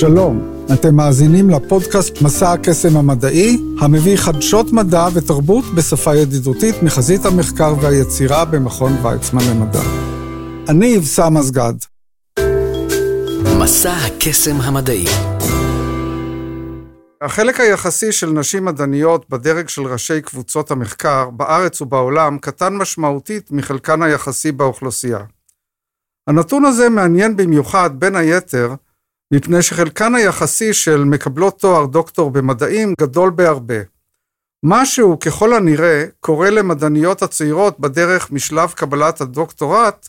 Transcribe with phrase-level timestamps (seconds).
[0.00, 7.74] שלום, אתם מאזינים לפודקאסט מסע הקסם המדעי, המביא חדשות מדע ותרבות בשפה ידידותית מחזית המחקר
[7.80, 9.80] והיצירה במכון ויצמן למדע.
[10.68, 11.74] אני אבסם אסגד.
[13.60, 15.04] מסע הקסם המדעי
[17.20, 24.02] החלק היחסי של נשים מדעניות בדרג של ראשי קבוצות המחקר בארץ ובעולם קטן משמעותית מחלקן
[24.02, 25.18] היחסי באוכלוסייה.
[26.28, 28.74] הנתון הזה מעניין במיוחד, בין היתר,
[29.34, 33.78] מפני שחלקן היחסי של מקבלות תואר דוקטור במדעים גדול בהרבה.
[34.64, 40.08] משהו ככל הנראה קורה למדעניות הצעירות בדרך משלב קבלת הדוקטורט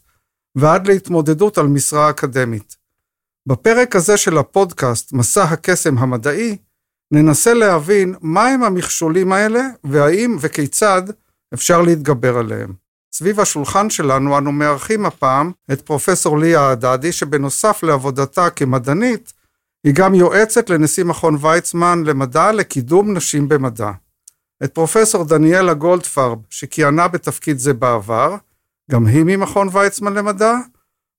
[0.57, 2.75] ועד להתמודדות על משרה אקדמית.
[3.47, 6.57] בפרק הזה של הפודקאסט, מסע הקסם המדעי,
[7.13, 11.01] ננסה להבין מהם המכשולים האלה והאם וכיצד
[11.53, 12.86] אפשר להתגבר עליהם.
[13.13, 19.33] סביב השולחן שלנו אנו מארחים הפעם את פרופסור ליה עדדי, שבנוסף לעבודתה כמדענית,
[19.83, 23.91] היא גם יועצת לנשיא מכון ויצמן למדע לקידום נשים במדע.
[24.63, 28.35] את פרופסור דניאלה גולדפרב, שכיהנה בתפקיד זה בעבר,
[28.91, 30.53] גם היא ממכון ויצמן למדע,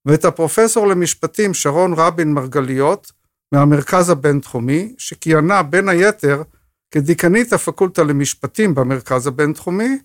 [0.05, 3.11] ואת הפרופסור למשפטים שרון רבין מרגליות,
[3.51, 6.43] מהמרכז הבינתחומי, שכיהנה בין היתר
[6.91, 9.97] כדיקנית הפקולטה למשפטים במרכז הבינתחומי,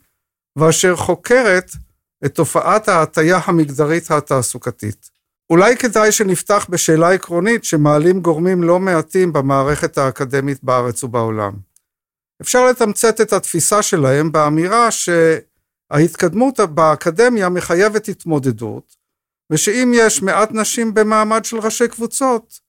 [0.56, 1.70] ואשר חוקרת
[2.24, 5.10] את תופעת ההטייה המגדרית התעסוקתית.
[5.50, 11.52] אולי כדאי שנפתח בשאלה עקרונית שמעלים גורמים לא מעטים במערכת האקדמית בארץ ובעולם.
[12.42, 18.96] אפשר לתמצת את התפיסה שלהם באמירה שההתקדמות באקדמיה מחייבת התמודדות,
[19.52, 22.60] ושאם יש מעט נשים במעמד של ראשי קבוצות,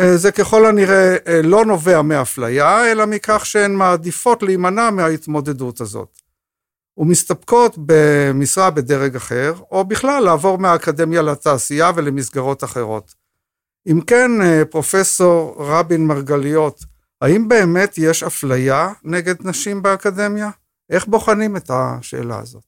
[0.00, 6.23] אה, זה ככל הנראה אה, לא נובע מאפליה, אלא מכך שהן מעדיפות להימנע מההתמודדות הזאת.
[6.98, 13.14] ומסתפקות במשרה בדרג אחר, או בכלל לעבור מהאקדמיה לתעשייה ולמסגרות אחרות.
[13.86, 16.84] אם כן, אה, פרופסור רבין מרגליות,
[17.20, 20.50] האם באמת יש אפליה נגד נשים באקדמיה?
[20.90, 22.62] איך בוחנים את השאלה הזאת?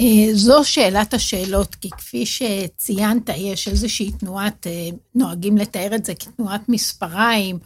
[0.00, 6.14] אה, זו שאלת השאלות, כי כפי שציינת, יש איזושהי תנועת, אה, נוהגים לתאר את זה
[6.14, 7.58] כתנועת מספריים,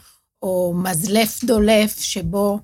[0.43, 2.61] או מזלף דולף, שבו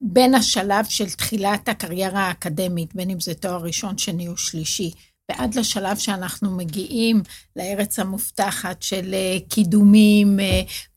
[0.00, 4.90] בין השלב של תחילת הקריירה האקדמית, בין אם זה תואר ראשון, שני או שלישי,
[5.30, 7.22] ועד לשלב שאנחנו מגיעים
[7.56, 10.38] לארץ המובטחת של אה, קידומים,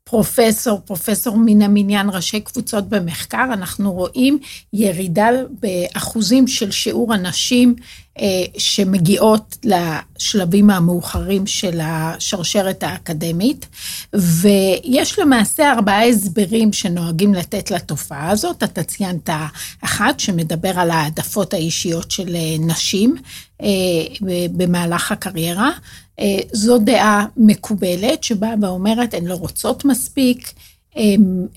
[0.10, 4.40] פרופסור, פרופסור מן המניין, ראשי קבוצות במחקר, אנחנו רואים
[4.74, 7.84] ירידה באחוזים של שיעור הנשים אה,
[8.58, 13.66] שמגיעות לשלבים המאוחרים של השרשרת האקדמית,
[14.14, 18.64] ויש למעשה ארבעה הסברים שנוהגים לתת לתופעה הזאת.
[18.64, 19.30] אתה ציינת
[19.82, 23.16] אחת שמדבר על העדפות האישיות של אה, נשים
[23.62, 23.68] אה,
[24.52, 25.70] במהלך הקריירה.
[26.54, 30.54] זו דעה מקובלת שבאה ואומרת, הן לא רוצות מספיק,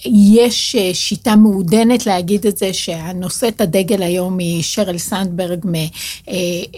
[0.04, 5.66] יש אה, שיטה מעודנת להגיד את זה, שהנושאת הדגל היום היא שרל סנדברג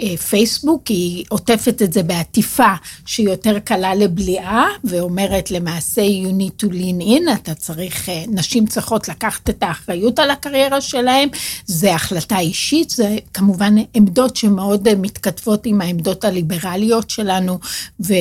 [0.07, 2.73] מפייסבוק, אה, אה, היא עוטפת את זה בעטיפה
[3.07, 9.09] שהיא יותר קלה לבליעה, ואומרת למעשה you need to lean in, אתה צריך, נשים צריכות
[9.09, 11.29] לקחת את האחריות על הקריירה שלהם,
[11.67, 17.59] זה החלטה אישית, זה כמובן עמדות שמאוד מתכתבות עם העמדות הליברליות שלנו,
[18.01, 18.15] ו...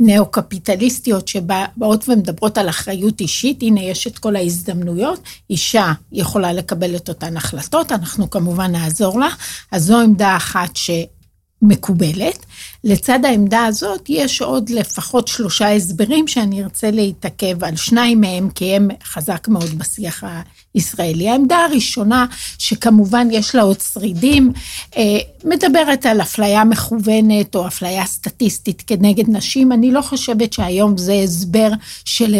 [0.00, 5.20] ניאו-קפיטליסטיות שבאות ומדברות על אחריות אישית, הנה יש את כל ההזדמנויות,
[5.50, 9.28] אישה יכולה לקבל את אותן החלטות, אנחנו כמובן נעזור לה,
[9.72, 12.46] אז זו עמדה אחת שמקובלת.
[12.84, 17.76] לצד העמדה הזאת יש עוד לפחות שלושה הסברים שאני ארצה להתעכב על.
[17.76, 20.24] שניים מהם, כי הם חזק מאוד בשיח
[20.74, 21.28] הישראלי.
[21.28, 22.26] העמדה הראשונה,
[22.58, 24.52] שכמובן יש לה עוד שרידים,
[24.96, 29.72] אה, מדברת על אפליה מכוונת או אפליה סטטיסטית כנגד נשים.
[29.72, 31.70] אני לא חושבת שהיום זה הסבר
[32.04, 32.34] של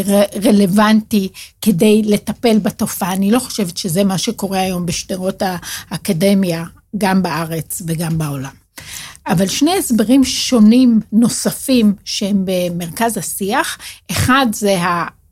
[0.45, 1.29] רלוונטי
[1.63, 3.13] כדי לטפל בתופעה.
[3.13, 5.43] אני לא חושבת שזה מה שקורה היום בשדרות
[5.91, 6.65] האקדמיה,
[6.99, 8.69] גם בארץ וגם בעולם.
[9.27, 13.79] אבל שני הסברים שונים נוספים שהם במרכז השיח,
[14.11, 14.77] אחד זה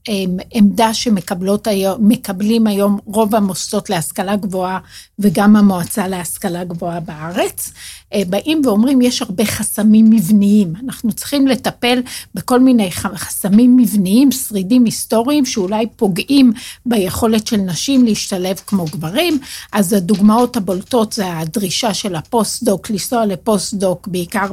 [0.08, 4.78] העמדה שמקבלים היום, היום רוב המוסדות להשכלה גבוהה
[5.18, 7.72] וגם המועצה להשכלה גבוהה בארץ,
[8.14, 12.02] אה, באים ואומרים יש הרבה חסמים מבניים, אנחנו צריכים לטפל
[12.34, 16.52] בכל מיני חסמים מבניים, שרידים היסטוריים שאולי פוגעים
[16.86, 19.38] ביכולת של נשים להשתלב כמו גברים,
[19.72, 24.46] אז הדוגמאות הבולטות זה הדרישה של הפוסט-דוק, לנסוע לפוסט-דוק בעיקר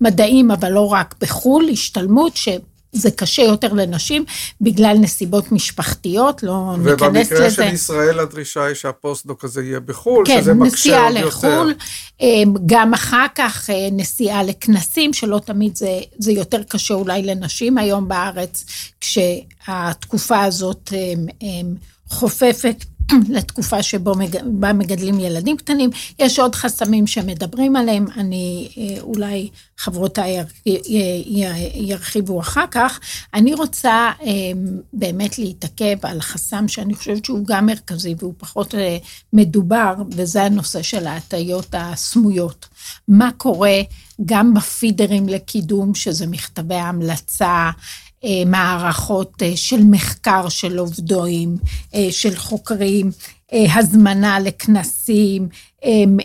[0.00, 2.48] במדעים אבל לא רק בחו"ל, השתלמות ש...
[2.96, 4.24] זה קשה יותר לנשים
[4.60, 7.06] בגלל נסיבות משפחתיות, לא ניכנס לזה.
[7.08, 11.30] ובמקרה של ישראל הדרישה היא שהפוסט-דוק הזה יהיה בחו"ל, כן, שזה מקשה עוד יותר.
[11.30, 11.74] כן, נסיעה לחו"ל,
[12.66, 18.08] גם אחר כך אה, נסיעה לכנסים, שלא תמיד זה, זה יותר קשה אולי לנשים היום
[18.08, 18.64] בארץ,
[19.00, 20.92] כשהתקופה הזאת
[22.08, 22.84] חופפת
[23.28, 24.14] לתקופה שבו
[24.44, 25.90] בה מגדלים ילדים קטנים.
[26.18, 29.48] יש עוד חסמים שמדברים עליהם, אני, אה, אולי
[29.78, 30.44] חברותיי
[31.74, 33.00] ירחיבו אחר כך.
[33.34, 34.32] אני רוצה אה,
[34.92, 38.98] באמת להתעכב על חסם שאני חושבת שהוא גם מרכזי והוא פחות אה,
[39.32, 42.68] מדובר, וזה הנושא של ההטיות הסמויות.
[43.08, 43.80] מה קורה
[44.26, 47.70] גם בפידרים לקידום, שזה מכתבי ההמלצה,
[48.46, 51.56] מערכות אה, של מחקר של עובדואים,
[51.94, 53.10] אה, של חוקרים,
[53.52, 55.48] הזמנה לכנסים,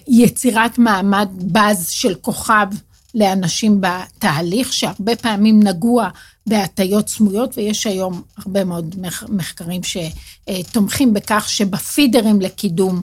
[0.07, 2.67] יצירת מעמד בז של כוכב
[3.15, 6.09] לאנשים בתהליך, שהרבה פעמים נגוע
[6.47, 8.95] בהטיות סמויות, ויש היום הרבה מאוד
[9.29, 13.01] מחקרים שתומכים בכך שבפידרים לקידום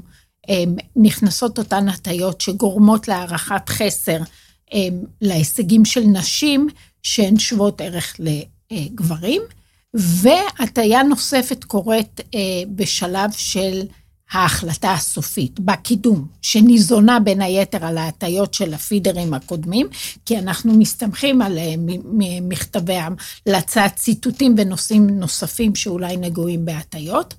[0.97, 4.19] נכנסות אותן הטיות שגורמות להערכת חסר
[5.21, 6.69] להישגים של נשים
[7.03, 8.29] שהן שוות ערך ל...
[8.73, 9.43] אה, גברים,
[9.94, 13.82] והטיה נוספת קורית אה, בשלב של
[14.32, 19.87] ההחלטה הסופית, בקידום, שניזונה בין היתר על ההטיות של הפידרים הקודמים,
[20.25, 21.75] כי אנחנו מסתמכים על אה,
[22.43, 22.99] מכתבי
[23.47, 27.35] המלצת ציטוטים ונושאים נוספים שאולי נגועים בהטיות.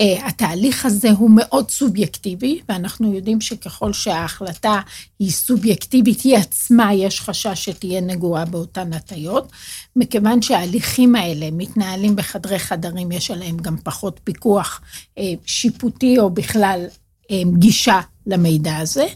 [0.00, 4.80] אה, התהליך הזה הוא מאוד סובייקטיבי, ואנחנו יודעים שככל שההחלטה
[5.18, 9.52] היא סובייקטיבית, היא עצמה, יש חשש שתהיה נגועה באותן הטיות.
[9.96, 14.80] מכיוון שההליכים האלה מתנהלים בחדרי חדרים, יש עליהם גם פחות פיקוח
[15.18, 16.86] אה, שיפוטי או בכלל
[17.30, 19.06] אה, גישה למידע הזה,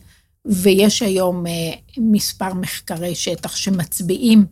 [0.47, 1.45] ויש היום
[1.97, 4.45] מספר מחקרי שטח שמצביעים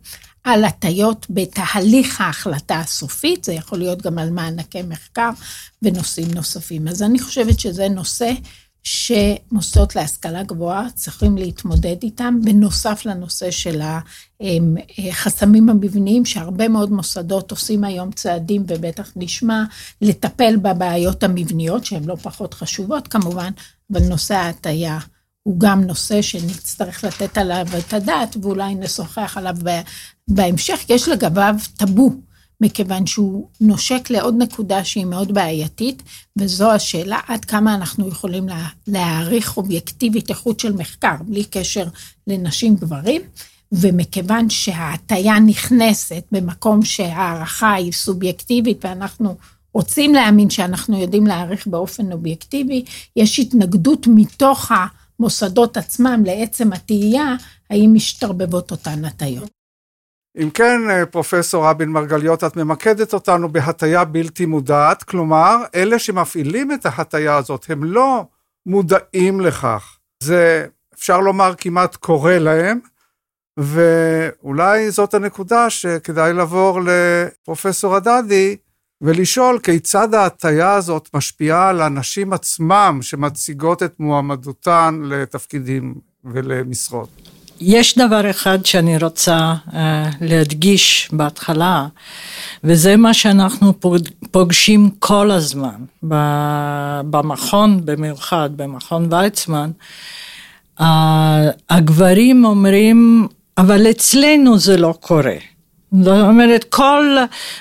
[0.43, 5.29] על הטיות בתהליך ההחלטה הסופית, זה יכול להיות גם על מענקי מחקר
[5.81, 6.87] ונושאים נוספים.
[6.87, 8.31] אז אני חושבת שזה נושא
[8.83, 13.81] שמוסדות להשכלה גבוהה צריכים להתמודד איתם, בנוסף לנושא של
[14.97, 19.63] החסמים המבניים, שהרבה מאוד מוסדות עושים היום צעדים, ובטח נשמע,
[20.01, 23.51] לטפל בבעיות המבניות, שהן לא פחות חשובות כמובן,
[23.93, 24.99] אבל נושא ההטייה
[25.43, 29.55] הוא גם נושא שנצטרך לתת עליו את הדעת, ואולי נשוחח עליו
[30.27, 32.11] בהמשך, יש לגביו טאבו,
[32.61, 36.03] מכיוון שהוא נושק לעוד נקודה שהיא מאוד בעייתית,
[36.37, 38.47] וזו השאלה עד כמה אנחנו יכולים
[38.87, 41.87] להעריך אובייקטיבית איכות של מחקר, בלי קשר
[42.27, 43.21] לנשים גברים,
[43.71, 49.35] ומכיוון שההטייה נכנסת במקום שההערכה היא סובייקטיבית ואנחנו
[49.73, 52.85] רוצים להאמין שאנחנו יודעים להעריך באופן אובייקטיבי,
[53.15, 54.71] יש התנגדות מתוך
[55.21, 57.35] המוסדות עצמם לעצם התהייה,
[57.69, 59.49] האם משתרבבות אותן הטיות.
[60.41, 66.71] אם כן, אה, פרופסור רבין מרגליות, את ממקדת אותנו בהטיה בלתי מודעת, כלומר, אלה שמפעילים
[66.71, 68.25] את ההטיה הזאת, הם לא
[68.65, 69.97] מודעים לכך.
[70.23, 72.79] זה, אפשר לומר, כמעט קורה להם,
[73.57, 78.57] ואולי זאת הנקודה שכדאי לעבור לפרופסור הדדי
[79.01, 85.95] ולשאול כיצד ההטיה הזאת משפיעה על הנשים עצמם שמציגות את מועמדותן לתפקידים
[86.25, 87.09] ולמשרות.
[87.61, 89.73] יש דבר אחד שאני רוצה uh,
[90.21, 91.87] להדגיש בהתחלה,
[92.63, 93.73] וזה מה שאנחנו
[94.31, 95.75] פוגשים כל הזמן
[97.03, 99.71] במכון, במיוחד במכון ויצמן.
[100.79, 100.83] Uh,
[101.69, 103.27] הגברים אומרים,
[103.57, 105.50] אבל אצלנו זה לא קורה.
[105.91, 107.17] זאת אומרת, כל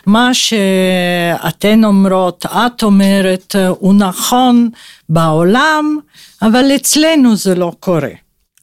[0.06, 4.68] מה שאתן אומרות, את אומרת, הוא נכון
[5.08, 5.98] בעולם,
[6.42, 8.10] אבל אצלנו זה לא קורה.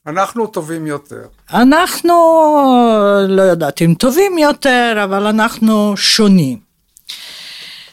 [0.08, 1.22] אנחנו טובים יותר.
[1.54, 2.14] אנחנו,
[3.28, 6.68] לא יודעת אם טובים יותר, אבל אנחנו שונים.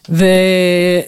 [0.09, 0.25] ו,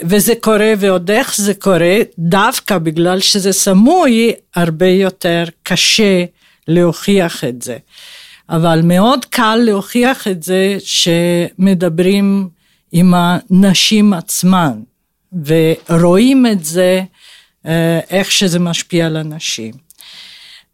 [0.02, 6.25] וזה קורה ועוד איך זה קורה, דווקא בגלל שזה סמוי, הרבה יותר קשה
[6.68, 7.76] להוכיח את זה.
[8.50, 12.48] אבל מאוד קל להוכיח את זה שמדברים
[12.92, 14.80] עם הנשים עצמן,
[15.46, 17.02] ורואים את זה,
[17.66, 19.74] אה, איך שזה משפיע על הנשים.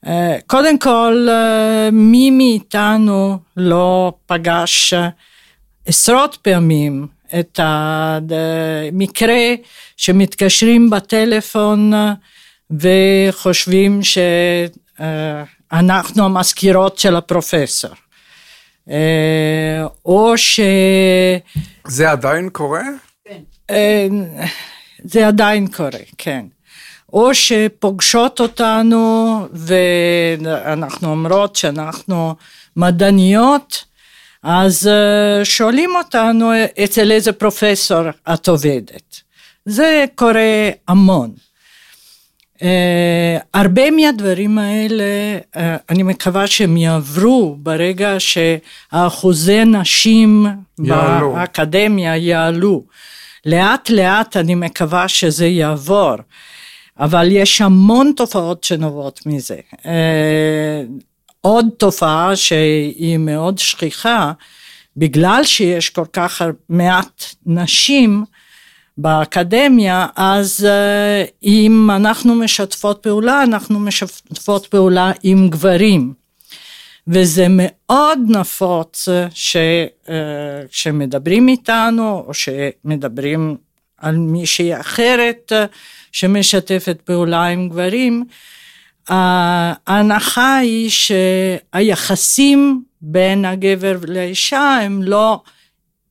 [0.06, 4.94] אה, קודם כל, אה, מי מאיתנו לא פגש
[5.86, 7.06] עשרות פעמים
[7.38, 9.54] את המקרה
[9.96, 11.92] שמתקשרים בטלפון
[12.70, 14.00] וחושבים
[15.74, 17.90] שאנחנו המזכירות של הפרופסור.
[18.90, 20.60] אה, או ש...
[21.86, 22.82] זה עדיין קורה?
[23.24, 24.12] כן.
[25.04, 26.46] זה עדיין קורה, כן.
[27.12, 32.34] או שפוגשות אותנו ואנחנו אומרות שאנחנו
[32.76, 33.84] מדעניות,
[34.42, 34.90] אז
[35.44, 36.50] שואלים אותנו
[36.84, 38.02] אצל איזה פרופסור
[38.34, 39.20] את עובדת.
[39.64, 41.32] זה קורה המון.
[42.56, 42.64] Uh,
[43.54, 45.04] הרבה מהדברים האלה,
[45.54, 45.58] uh,
[45.90, 50.46] אני מקווה שהם יעברו ברגע שאחוזי נשים
[50.84, 51.32] יעלו.
[51.32, 52.84] באקדמיה יעלו.
[53.46, 56.14] לאט לאט אני מקווה שזה יעבור,
[56.98, 59.58] אבל יש המון תופעות שנובעות מזה.
[59.72, 59.84] Uh,
[61.40, 64.32] עוד תופעה שהיא מאוד שכיחה,
[64.96, 68.24] בגלל שיש כל כך מעט נשים,
[68.98, 76.14] באקדמיה, אז uh, אם אנחנו משתפות פעולה, אנחנו משתפות פעולה עם גברים.
[77.06, 79.08] וזה מאוד נפוץ
[80.70, 83.56] כשמדברים uh, איתנו, או שמדברים
[83.98, 85.52] על מישהי אחרת
[86.12, 88.24] שמשתפת פעולה עם גברים,
[89.08, 95.40] ההנחה היא שהיחסים בין הגבר לאישה הם לא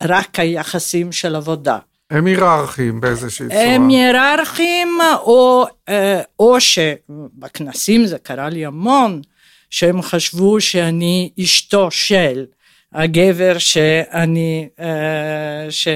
[0.04, 1.78] רק היחסים של עבודה.
[2.12, 3.62] הם היררכיים באיזושהי צורה.
[3.62, 9.22] הם היררכיים, או, אה, או שבכנסים זה קרה לי המון,
[9.70, 12.46] שהם חשבו שאני אשתו של
[12.94, 15.88] הגבר שאני, אה, ש,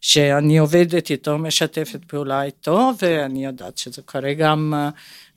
[0.00, 4.74] שאני עובדת איתו, משתפת פעולה איתו, ואני יודעת שזה קורה גם,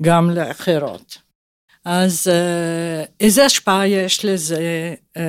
[0.02, 1.27] גם לאחרות.
[1.90, 5.24] אז אה, איזה השפעה יש לזה, אה,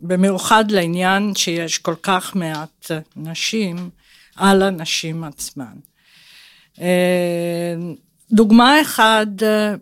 [0.00, 3.90] במיוחד לעניין שיש כל כך מעט נשים
[4.36, 5.76] על הנשים עצמן.
[6.80, 7.74] אה,
[8.32, 9.28] דוגמה אחת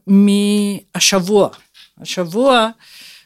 [0.07, 1.49] מהשבוע,
[2.00, 2.69] השבוע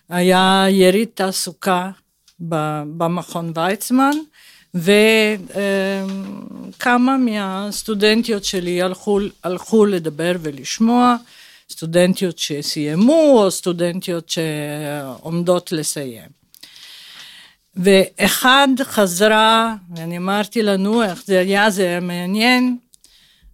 [0.09, 1.91] היה יריד תעסוקה
[2.39, 4.17] במכון ויצמן,
[4.75, 5.97] וכמה
[7.17, 11.17] מהסטודנטיות שלי הלכו, הלכו לדבר ולשמוע,
[11.71, 16.41] סטודנטיות שסיימו או סטודנטיות שעומדות לסיים.
[17.77, 22.77] ואחד חזרה, ואני אמרתי לנו איך זה היה, זה היה מעניין,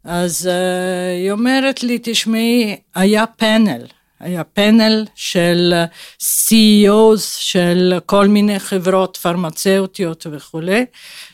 [0.04, 3.86] אז uh, היא אומרת לי, תשמעי, היה פאנל,
[4.20, 5.74] היה פאנל של
[6.20, 10.84] CEOs של כל מיני חברות פרמצאוטיות וכולי,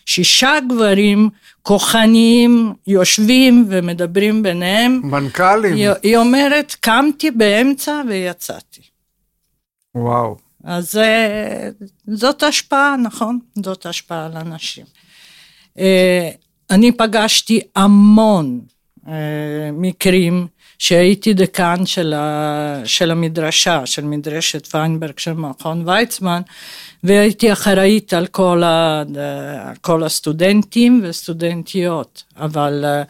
[0.07, 1.31] שישה גברים
[1.63, 5.01] כוחניים יושבים ומדברים ביניהם.
[5.05, 5.75] מנכ"לים.
[5.75, 8.81] היא, היא אומרת, קמתי באמצע ויצאתי.
[9.95, 10.37] וואו.
[10.65, 11.69] אז אה,
[12.07, 13.39] זאת השפעה, נכון?
[13.65, 14.85] זאת השפעה על אנשים.
[15.79, 16.31] אה,
[16.71, 18.61] אני פגשתי המון
[19.09, 20.47] אה, מקרים
[20.83, 26.43] שהייתי דקן של, ה, של המדרשה, של מדרשת פיינברג של מכון ויצמן,
[27.05, 29.03] והייתי אחראית על כל, ה,
[29.81, 33.03] כל הסטודנטים וסטודנטיות, אבל אה,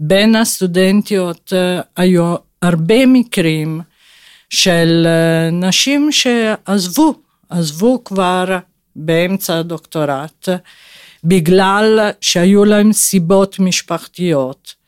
[0.00, 3.80] בין הסטודנטיות אה, היו הרבה מקרים
[4.50, 7.14] של אה, נשים שעזבו,
[7.48, 8.58] עזבו כבר
[8.96, 10.48] באמצע הדוקטורט,
[11.24, 14.83] בגלל שהיו להם סיבות משפחתיות.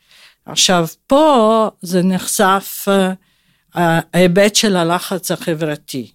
[0.47, 2.87] עכשיו, פה זה נחשף
[3.73, 6.11] ההיבט של הלחץ החברתי.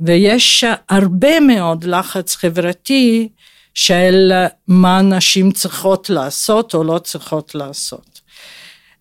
[0.00, 3.28] ויש הרבה מאוד לחץ חברתי
[3.74, 4.32] של
[4.68, 8.20] מה נשים צריכות לעשות או לא צריכות לעשות.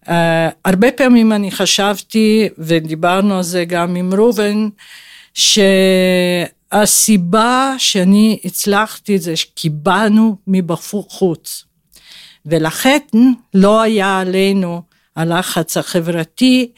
[0.05, 0.09] Uh,
[0.65, 4.67] הרבה פעמים אני חשבתי, ודיברנו על זה גם עם ראובן,
[6.73, 11.65] שהסיבה שאני הצלחתי זה שקיבלנו מבחוץ.
[12.45, 12.99] ולכן
[13.53, 14.81] לא היה עלינו
[15.15, 16.71] הלחץ החברתי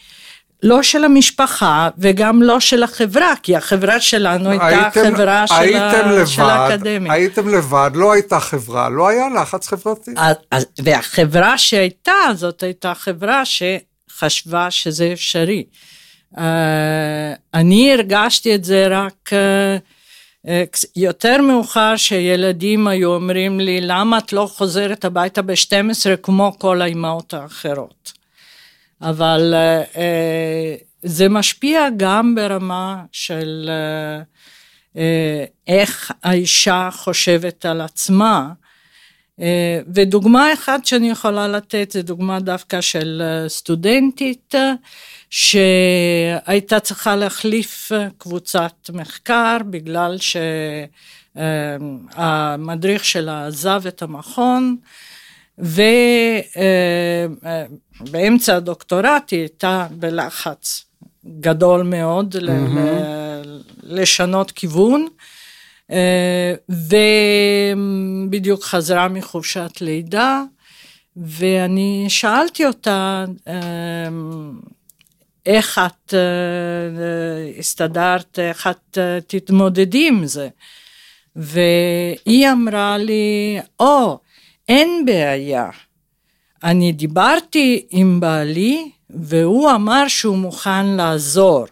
[0.64, 6.10] לא של המשפחה וגם לא של החברה, כי החברה שלנו הייתה הייתם, חברה של, הייתם
[6.10, 7.14] לבד, של האקדמיה.
[7.14, 10.12] הייתם לבד, לא הייתה חברה, לא היה לחץ חברתי.
[10.84, 15.64] והחברה שהייתה, זאת הייתה חברה שחשבה שזה אפשרי.
[16.36, 16.40] Uh,
[17.54, 19.36] אני הרגשתי את זה רק uh,
[20.96, 27.34] יותר מאוחר שילדים היו אומרים לי, למה את לא חוזרת הביתה ב-12 כמו כל האימהות
[27.34, 28.14] האחרות?
[29.02, 33.70] אבל אה, אה, זה משפיע גם ברמה של
[34.98, 38.50] אה, איך האישה חושבת על עצמה.
[39.94, 44.56] ודוגמה אחת שאני יכולה לתת זה דוגמה דווקא של סטודנטית
[45.30, 50.18] שהייתה צריכה להחליף קבוצת מחקר בגלל
[51.36, 54.78] שהמדריך שלה עזב את המכון
[57.98, 60.86] ובאמצע הדוקטורט היא הייתה בלחץ
[61.40, 62.40] גדול מאוד mm-hmm.
[63.84, 65.08] לשנות כיוון,
[65.92, 66.54] אה,
[68.30, 70.44] ובדיוק חזרה מחופשת לידה,
[71.18, 74.10] ואני שאלתי אותה, אה,
[75.46, 78.98] איך את אה, הסתדרת, איך את
[79.28, 80.50] תתמודדי עם זה?
[81.36, 84.18] והיא אמרה לי, או, oh,
[84.68, 85.70] אין בעיה.
[86.64, 91.66] אני דיברתי עם בעלי, והוא אמר שהוא מוכן לעזור.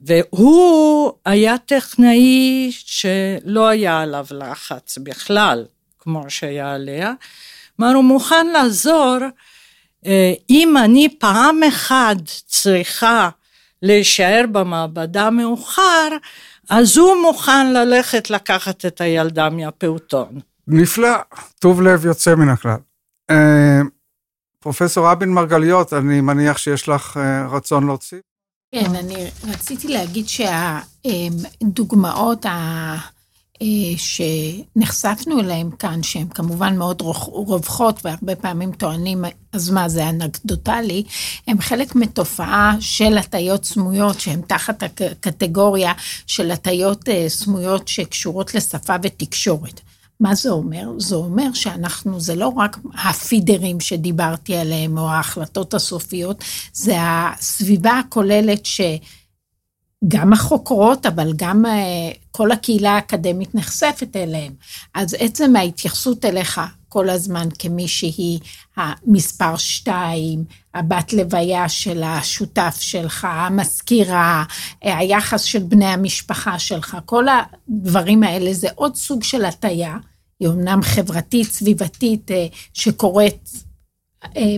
[0.00, 5.64] והוא היה טכנאי שלא היה עליו לחץ בכלל,
[5.98, 7.12] כמו שהיה עליה.
[7.76, 9.16] כלומר, הוא מוכן לעזור
[10.50, 13.28] אם אני פעם אחת צריכה
[13.82, 16.08] להישאר במעבדה מאוחר,
[16.70, 20.40] אז הוא מוכן ללכת לקחת את הילדה מהפעוטון.
[20.68, 21.16] נפלא,
[21.58, 22.76] טוב לב יוצא מן הכלל.
[23.30, 23.80] אה,
[24.60, 28.18] פרופסור רבין מרגליות, אני מניח שיש לך אה, רצון להוציא?
[28.74, 30.26] כן, אני רציתי להגיד
[31.58, 32.96] שהדוגמאות אה,
[33.96, 41.04] שנחשפנו אליהן כאן, שהן כמובן מאוד רווחות והרבה פעמים טוענים, אז מה זה אנקדוטלי,
[41.46, 45.92] הן חלק מתופעה של הטיות סמויות, שהן תחת הקטגוריה
[46.26, 49.80] של הטיות אה, סמויות שקשורות לשפה ותקשורת.
[50.20, 50.90] מה זה אומר?
[50.98, 58.66] זה אומר שאנחנו, זה לא רק הפידרים שדיברתי עליהם, או ההחלטות הסופיות, זה הסביבה הכוללת
[60.04, 64.52] שגם החוקרות, אבל גם אה, כל הקהילה האקדמית נחשפת אליהם.
[64.94, 68.40] אז עצם ההתייחסות אליך כל הזמן כמי שהיא
[68.76, 74.44] המספר שתיים, הבת לוויה של השותף שלך, המזכירה,
[74.82, 79.96] היחס של בני המשפחה שלך, כל הדברים האלה זה עוד סוג של הטיה.
[80.40, 83.50] היא אמנם חברתית, סביבתית, אה, שקורית,
[84.36, 84.56] אה,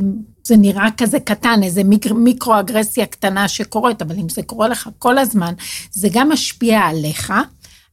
[0.51, 1.83] זה נראה כזה קטן, איזה
[2.15, 5.55] מיקרו-אגרסיה קטנה שקורית, אבל אם זה קורה לך כל הזמן,
[5.93, 7.33] זה גם משפיע עליך.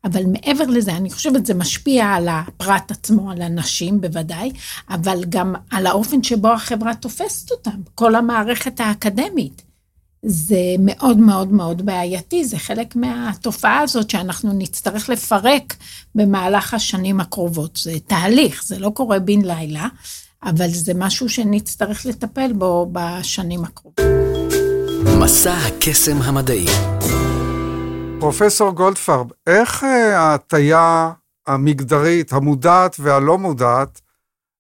[0.04, 4.52] אבל מעבר לזה, אני חושבת זה משפיע על הפרט עצמו, על הנשים בוודאי,
[4.90, 9.62] אבל גם על האופן שבו החברה תופסת אותם, כל המערכת האקדמית.
[10.22, 15.76] זה מאוד מאוד מאוד בעייתי, זה חלק מהתופעה הזאת שאנחנו נצטרך לפרק
[16.16, 17.80] במהלך השנים הקרובות.
[17.84, 19.88] זה תהליך, זה לא קורה בן לילה,
[20.44, 24.02] אבל זה משהו שנצטרך לטפל בו בשנים הקרובות.
[25.20, 26.66] מסע הקסם המדעי
[28.20, 31.12] פרופסור גולדפרב, איך אה, ההטייה
[31.48, 34.02] המגדרית, המודעת והלא מודעת,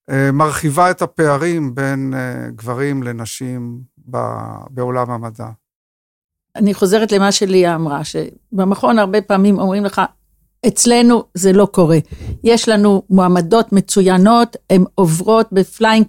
[0.09, 3.79] אה, מרחיבה את הפערים בין אה, גברים לנשים
[4.69, 5.47] בעולם המדע?
[6.55, 10.01] אני חוזרת למה שליה אמרה, שבמכון הרבה פעמים אומרים לך,
[10.67, 11.97] אצלנו זה לא קורה.
[12.43, 15.49] יש לנו מועמדות מצוינות, הן עוברות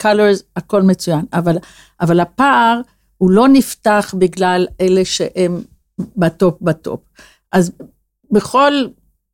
[0.01, 1.25] colors, הכל מצוין.
[1.33, 1.57] אבל,
[2.01, 2.81] אבל הפער
[3.19, 5.61] הוא לא נפתח בגלל אלה שהם
[6.17, 7.01] בטופ בטופ.
[7.53, 7.73] אז
[8.31, 8.73] בכל,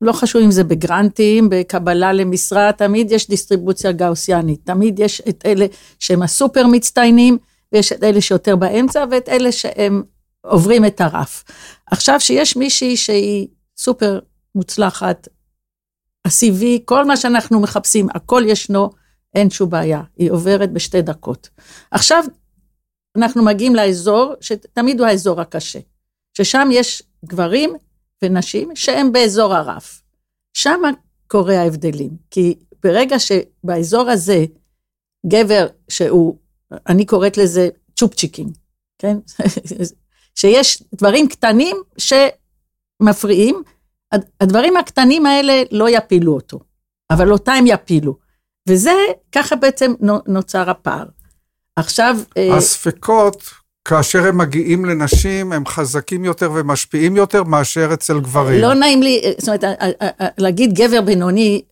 [0.00, 5.66] לא חשוב אם זה בגרנטים, בקבלה למשרה, תמיד יש דיסטריבוציה גאוסיאנית, תמיד יש את אלה
[5.98, 7.38] שהם הסופר מצטיינים,
[7.72, 10.02] ויש את אלה שיותר באמצע, ואת אלה שהם
[10.46, 11.44] עוברים את הרף.
[11.90, 14.18] עכשיו, שיש מישהי שהיא סופר
[14.54, 15.28] מוצלחת,
[16.24, 18.90] ה-CV, כל מה שאנחנו מחפשים, הכל ישנו,
[19.34, 21.48] אין שום בעיה, היא עוברת בשתי דקות.
[21.90, 22.24] עכשיו,
[23.16, 25.78] אנחנו מגיעים לאזור, שתמיד הוא האזור הקשה,
[26.36, 27.74] ששם יש גברים
[28.22, 30.02] ונשים שהם באזור הרף.
[30.54, 30.80] שם
[31.26, 34.44] קורה ההבדלים, כי ברגע שבאזור הזה,
[35.26, 36.38] גבר שהוא,
[36.88, 38.48] אני קוראת לזה צ'ופצ'יקים,
[38.98, 39.16] כן?
[40.38, 43.62] שיש דברים קטנים שמפריעים,
[44.40, 46.58] הדברים הקטנים האלה לא יפילו אותו,
[47.10, 48.16] אבל אותה הם יפילו.
[48.68, 48.94] וזה,
[49.32, 49.92] ככה בעצם
[50.26, 51.04] נוצר הפער.
[51.76, 52.16] עכשיו...
[52.36, 53.50] אה, הספקות
[53.88, 58.60] כאשר הם מגיעים לנשים, הם חזקים יותר ומשפיעים יותר מאשר אצל גברים.
[58.60, 59.64] לא נעים לי, זאת אומרת,
[60.38, 61.62] להגיד גבר בינוני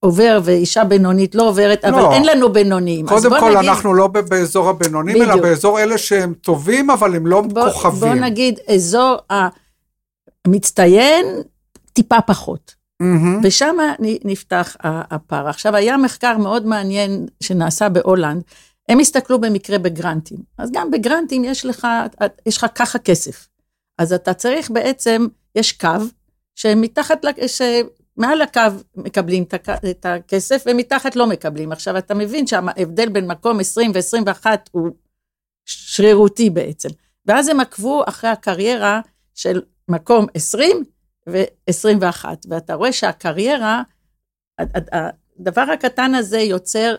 [0.00, 1.88] עובר ואישה בינונית לא עוברת, לא.
[1.88, 3.06] אבל אין לנו בינוניים.
[3.06, 3.68] קודם כל, נגיד...
[3.68, 5.30] אנחנו לא באזור הבינונים, בדיוק.
[5.30, 8.00] אלא באזור אלה שהם טובים, אבל הם לא בוא, כוכבים.
[8.00, 9.16] בוא נגיד, אזור
[10.46, 11.26] המצטיין,
[11.92, 12.74] טיפה פחות.
[13.02, 13.38] Mm-hmm.
[13.42, 13.76] ושם
[14.24, 15.48] נפתח הפער.
[15.48, 18.42] עכשיו, היה מחקר מאוד מעניין שנעשה בהולנד,
[18.88, 20.38] הם הסתכלו במקרה בגרנטים.
[20.58, 21.88] אז גם בגרנטים יש לך,
[22.46, 23.48] יש לך ככה כסף.
[23.98, 25.88] אז אתה צריך בעצם, יש קו,
[26.54, 28.60] שמתחת, שמעל הקו
[28.96, 29.44] מקבלים
[29.90, 31.72] את הכסף, ומתחת לא מקבלים.
[31.72, 34.90] עכשיו, אתה מבין שההבדל בין מקום 20 ו-21 הוא
[35.64, 36.88] שרירותי בעצם.
[37.26, 39.00] ואז הם עקבו אחרי הקריירה
[39.34, 40.84] של מקום 20
[41.28, 43.82] ו-21, ואתה רואה שהקריירה,
[45.38, 46.94] הדבר הקטן הזה יוצר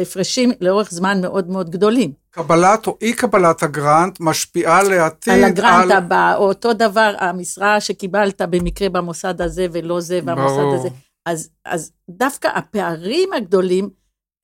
[0.00, 2.12] הפרשים לאורך זמן מאוד מאוד גדולים.
[2.30, 5.44] קבלת או אי קבלת הגרנט משפיעה לעתיד על...
[5.44, 5.92] הגרנט על...
[5.92, 10.74] הבא, או אותו דבר, המשרה שקיבלת במקרה במוסד הזה ולא זה, והמוסד ברור.
[10.74, 10.88] הזה.
[11.26, 13.90] אז, אז דווקא הפערים הגדולים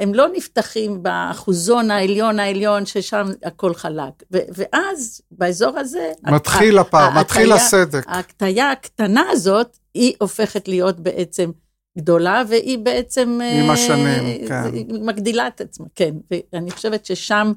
[0.01, 4.23] הם לא נפתחים באחוזון העליון העליון, ששם הכל חלק.
[4.31, 6.13] ואז, באזור הזה...
[6.23, 8.05] מתחיל הפער, מתחיל הסדק.
[8.07, 11.51] ההקטיה הקטנה הזאת, היא הופכת להיות בעצם
[11.99, 13.41] גדולה, והיא בעצם...
[13.63, 14.71] עם השנים, כן.
[14.89, 16.15] מגדילה את עצמה, כן.
[16.31, 17.53] ואני חושבת ששם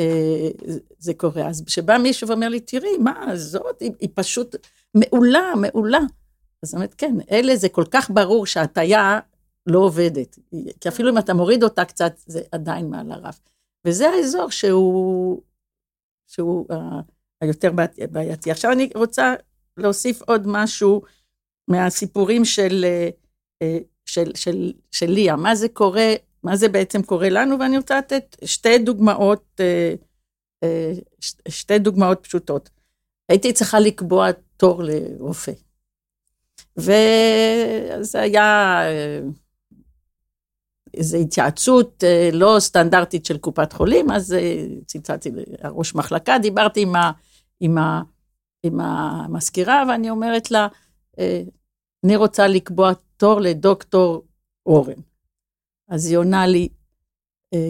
[0.00, 0.48] אה,
[0.98, 1.48] זה קורה.
[1.48, 4.56] אז כשבא מישהו ואומר לי, תראי, מה, זאת, היא, היא פשוט
[4.94, 6.00] מעולה, מעולה.
[6.62, 9.18] אז אני אומרת, כן, אלה זה כל כך ברור שההטייה
[9.66, 10.38] לא עובדת.
[10.80, 13.40] כי אפילו אם אתה מוריד אותה קצת, זה עדיין מעל הרף.
[13.86, 15.42] וזה האזור שהוא,
[16.26, 16.74] שהוא uh,
[17.40, 17.72] היותר
[18.10, 18.50] בעייתי.
[18.50, 19.34] עכשיו אני רוצה
[19.76, 21.02] להוסיף עוד משהו
[21.68, 22.84] מהסיפורים של,
[23.62, 23.66] uh,
[24.04, 25.36] של, של, של ליה.
[25.36, 29.60] מה זה קורה, מה זה בעצם קורה לנו, ואני רוצה לתת שתי דוגמאות,
[31.48, 32.70] שתי דוגמאות פשוטות.
[33.28, 35.52] הייתי צריכה לקבוע תור לרופא.
[36.76, 38.80] וזה היה
[40.94, 46.96] איזו התייעצות אה, לא סטנדרטית של קופת חולים, אז אה, צלצלתי לראש מחלקה, דיברתי עם,
[46.96, 47.10] ה,
[47.60, 48.02] עם, ה,
[48.62, 50.68] עם המזכירה, ואני אומרת לה,
[51.18, 51.42] אה,
[52.04, 54.24] אני רוצה לקבוע תור לדוקטור
[54.66, 55.00] אורן.
[55.88, 56.68] אז היא עונה לי,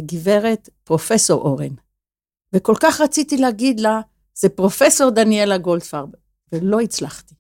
[0.07, 1.75] גברת, פרופסור אורן.
[2.53, 4.01] וכל כך רציתי להגיד לה,
[4.35, 6.09] זה פרופסור דניאלה גולדפרב,
[6.53, 7.35] ולא הצלחתי.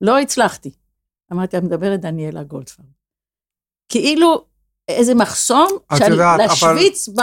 [0.00, 0.70] לא הצלחתי.
[1.32, 2.86] אמרתי, את מדברת דניאלה גולדפרב.
[3.88, 4.46] כאילו
[4.88, 7.20] איזה מחסום, שאני להשוויץ ב...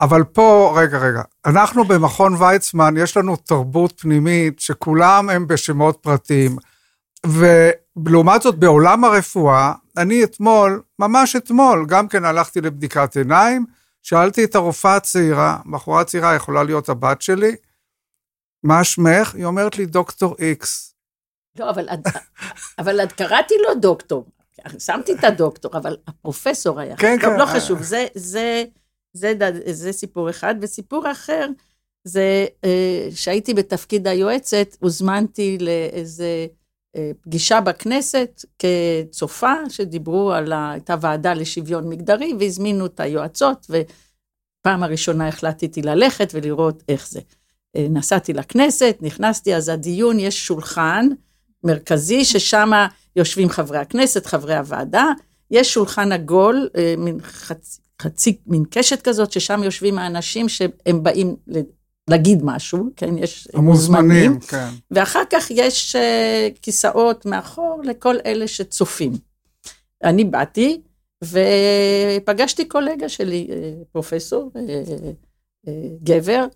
[0.00, 6.56] אבל פה, רגע, רגע, אנחנו במכון ויצמן, יש לנו תרבות פנימית שכולם הם בשמות פרטיים.
[7.26, 13.66] ולעומת זאת, בעולם הרפואה, אני אתמול, ממש אתמול, גם כן הלכתי לבדיקת עיניים,
[14.02, 17.56] שאלתי את הרופאה הצעירה, בחורה צעירה יכולה להיות הבת שלי,
[18.62, 19.34] מה שמך?
[19.34, 20.94] היא אומרת לי, דוקטור איקס.
[21.58, 21.88] לא, אבל,
[22.78, 24.24] אבל קראתי לו דוקטור.
[24.78, 26.96] שמתי את הדוקטור, אבל הפרופסור היה.
[26.96, 27.38] כן, כן.
[27.38, 28.64] לא חשוב, זה, זה,
[29.12, 30.54] זה, זה, זה סיפור אחד.
[30.60, 31.46] וסיפור אחר,
[32.04, 36.46] זה אה, שהייתי בתפקיד היועצת, הוזמנתי לאיזה
[36.96, 40.70] אה, פגישה בכנסת כצופה, שדיברו על, ה...
[40.70, 47.20] הייתה ועדה לשוויון מגדרי, והזמינו את היועצות, ופעם הראשונה החלטתי ללכת ולראות איך זה.
[47.76, 51.08] אה, נסעתי לכנסת, נכנסתי, אז הדיון, יש שולחן
[51.64, 52.70] מרכזי, ששם
[53.16, 55.12] יושבים חברי הכנסת, חברי הוועדה,
[55.50, 61.36] יש שולחן עגול, אה, מין חצי, חצי, מין קשת כזאת, ששם יושבים האנשים שהם באים
[62.10, 64.68] להגיד משהו, כן, יש מוזמנים, כן.
[64.90, 69.12] ואחר כך יש uh, כיסאות מאחור לכל אלה שצופים.
[70.04, 70.80] אני באתי
[71.24, 74.52] ופגשתי קולגה שלי, אה, פרופסור,
[76.02, 76.46] גבר,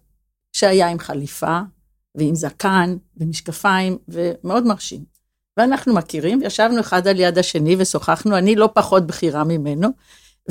[0.52, 1.58] שהיה עם חליפה
[2.14, 5.04] ועם זקן ומשקפיים, ומאוד מרשים.
[5.56, 9.88] ואנחנו מכירים, ישבנו אחד על יד השני ושוחחנו, אני לא פחות בכירה ממנו,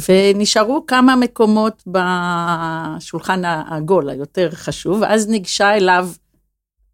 [0.09, 6.09] ונשארו כמה מקומות בשולחן העגול היותר חשוב, ואז ניגשה אליו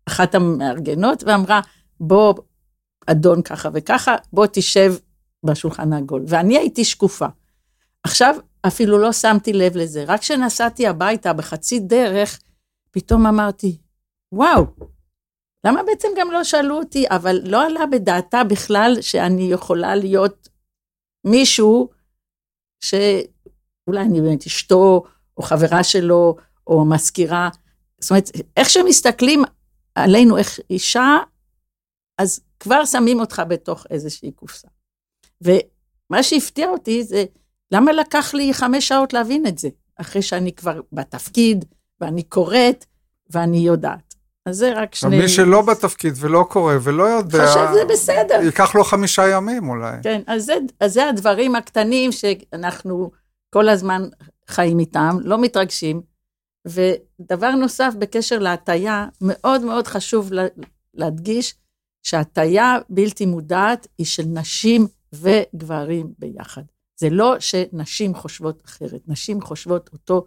[0.07, 1.61] אחת המארגנות ואמרה,
[1.99, 2.33] בוא,
[3.07, 4.95] אדון ככה וככה, בוא תשב
[5.45, 6.23] בשולחן העגול.
[6.27, 7.27] ואני הייתי שקופה.
[8.03, 8.35] עכשיו,
[8.67, 12.39] אפילו לא שמתי לב לזה, רק כשנסעתי הביתה בחצי דרך,
[12.91, 13.77] פתאום אמרתי,
[14.31, 14.65] וואו,
[15.65, 20.49] למה בעצם גם לא שאלו אותי, אבל לא עלה בדעתה בכלל שאני יכולה להיות
[21.23, 21.89] מישהו
[22.79, 25.03] שאולי אני באמת אשתו,
[25.37, 26.35] או חברה שלו,
[26.67, 27.49] או מזכירה.
[28.01, 29.43] זאת אומרת, איך שמסתכלים
[29.95, 31.17] עלינו, איך אישה,
[32.17, 34.67] אז כבר שמים אותך בתוך איזושהי קופסה.
[35.41, 37.25] ומה שהפתיע אותי זה,
[37.71, 41.65] למה לקח לי חמש שעות להבין את זה, אחרי שאני כבר בתפקיד,
[42.01, 42.85] ואני קוראת,
[43.29, 44.06] ואני יודעת.
[44.47, 45.19] אז זה רק שני...
[45.19, 47.47] מי שלא בתפקיד ולא קורא ולא יודע...
[47.47, 48.39] חושב שזה בסדר.
[48.43, 49.97] ייקח לו חמישה ימים אולי.
[50.03, 53.11] כן, אז זה, אז זה הדברים הקטנים שאנחנו
[53.49, 54.09] כל הזמן
[54.47, 56.01] חיים איתם, לא מתרגשים.
[56.67, 60.31] ודבר נוסף בקשר להטייה, מאוד מאוד חשוב
[60.93, 61.55] להדגיש
[62.03, 66.63] שהטייה בלתי מודעת היא של נשים וגברים ביחד.
[66.99, 70.25] זה לא שנשים חושבות אחרת, נשים חושבות אותו,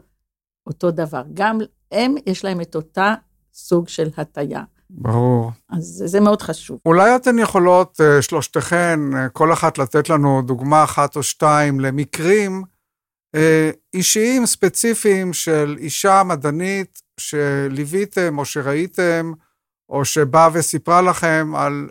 [0.67, 1.23] אותו דבר.
[1.35, 1.59] גם
[1.93, 3.15] הם, יש להם את אותה
[3.61, 4.63] סוג של הטיה.
[4.91, 5.53] ברור.
[5.71, 6.79] אז זה מאוד חשוב.
[6.87, 12.63] אולי אתן יכולות, אה, שלושתכן, אה, כל אחת לתת לנו דוגמה אחת או שתיים למקרים
[13.35, 19.33] אה, אישיים ספציפיים של אישה מדענית שליוויתם או שראיתם,
[19.89, 21.89] או שבאה וסיפרה לכם על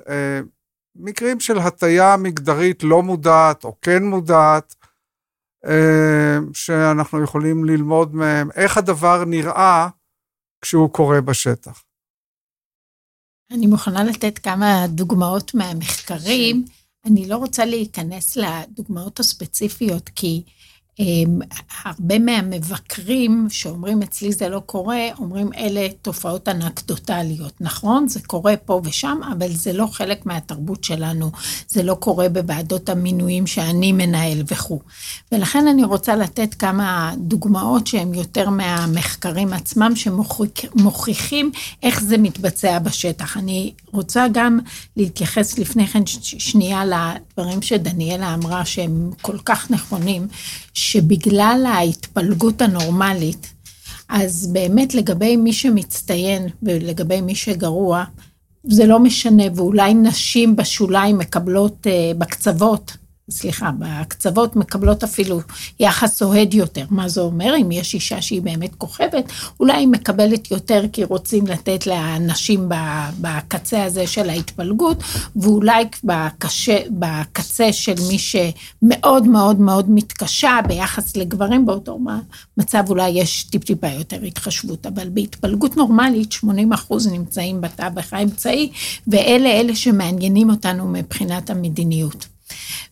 [0.95, 4.75] מקרים של הטיה מגדרית לא מודעת או כן מודעת,
[6.53, 9.87] שאנחנו יכולים ללמוד מהם, איך הדבר נראה
[10.61, 11.83] כשהוא קורה בשטח.
[13.51, 16.65] אני מוכנה לתת כמה דוגמאות מהמחקרים.
[17.05, 20.43] אני לא רוצה להיכנס לדוגמאות הספציפיות, כי
[21.85, 27.53] הרבה מהמבקרים שאומרים אצלי זה לא קורה, אומרים אלה תופעות אנקדוטליות.
[27.61, 31.31] נכון, זה קורה פה ושם, אבל זה לא חלק מהתרבות שלנו,
[31.67, 34.79] זה לא קורה בוועדות המינויים שאני מנהל וכו'.
[35.31, 41.51] ולכן אני רוצה לתת כמה דוגמאות שהן יותר מהמחקרים עצמם, שמוכיחים
[41.83, 43.37] איך זה מתבצע בשטח.
[43.37, 44.59] אני רוצה גם
[44.97, 50.27] להתייחס לפני כן שנייה לדברים שדניאלה אמרה, שהם כל כך נכונים.
[50.91, 53.53] שבגלל ההתפלגות הנורמלית,
[54.09, 58.03] אז באמת לגבי מי שמצטיין ולגבי מי שגרוע,
[58.63, 62.97] זה לא משנה, ואולי נשים בשוליים מקבלות, אה, בקצוות,
[63.29, 65.41] סליחה, בהקצוות מקבלות אפילו
[65.79, 66.85] יחס אוהד יותר.
[66.89, 67.53] מה זה אומר?
[67.61, 72.69] אם יש אישה שהיא באמת כוכבת, אולי היא מקבלת יותר כי רוצים לתת לאנשים
[73.21, 75.03] בקצה הזה של ההתפלגות,
[75.35, 81.99] ואולי בקשה, בקצה של מי שמאוד מאוד מאוד מתקשה ביחס לגברים באותו
[82.57, 88.71] מצב, אולי יש טיפ-טיפה יותר התחשבות, אבל בהתפלגות נורמלית 80 אחוז נמצאים בתווך האמצעי,
[89.07, 92.38] ואלה אלה שמעניינים אותנו מבחינת המדיניות.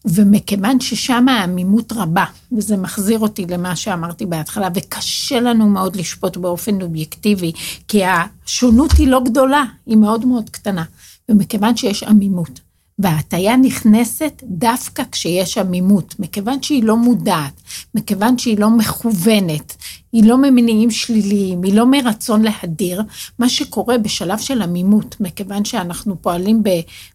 [0.06, 6.82] ומכיוון ששם העמימות רבה, וזה מחזיר אותי למה שאמרתי בהתחלה, וקשה לנו מאוד לשפוט באופן
[6.82, 7.52] אובייקטיבי,
[7.88, 10.84] כי השונות היא לא גדולה, היא מאוד מאוד קטנה.
[11.30, 12.60] ומכיוון שיש עמימות,
[13.00, 17.62] וההטייה נכנסת דווקא כשיש עמימות, מכיוון שהיא לא מודעת,
[17.96, 19.76] מכיוון שהיא לא מכוונת,
[20.18, 23.04] היא לא ממניעים שליליים, היא לא מרצון להדיר,
[23.40, 26.64] מה שקורה בשלב של עמימות, מכיוון שאנחנו פועלים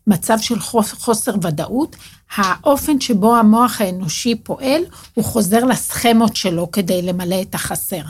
[0.07, 1.97] במצב של חוסר ודאות,
[2.37, 4.83] האופן שבו המוח האנושי פועל,
[5.15, 8.03] הוא חוזר לסכמות שלו כדי למלא את החסר.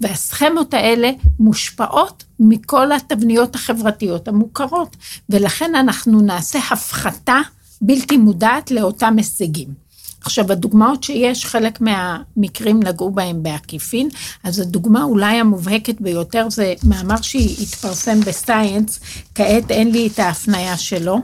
[0.00, 4.96] והסכמות האלה מושפעות מכל התבניות החברתיות המוכרות,
[5.28, 7.40] ולכן אנחנו נעשה הפחתה
[7.80, 9.89] בלתי מודעת לאותם הישגים.
[10.24, 14.08] עכשיו, הדוגמאות שיש, חלק מהמקרים נגעו בהם בעקיפין,
[14.44, 19.00] אז הדוגמה אולי המובהקת ביותר זה מאמר שהתפרסם בסייאנס,
[19.34, 21.18] כעת אין לי את ההפניה שלו.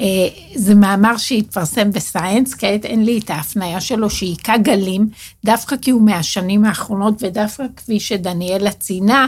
[0.00, 5.08] אה, זה מאמר שהתפרסם בסייאנס, כעת אין לי את ההפניה שלו, שהיכה גלים,
[5.44, 9.26] דווקא כי הוא מהשנים האחרונות, ודווקא כפי שדניאלה ציינה,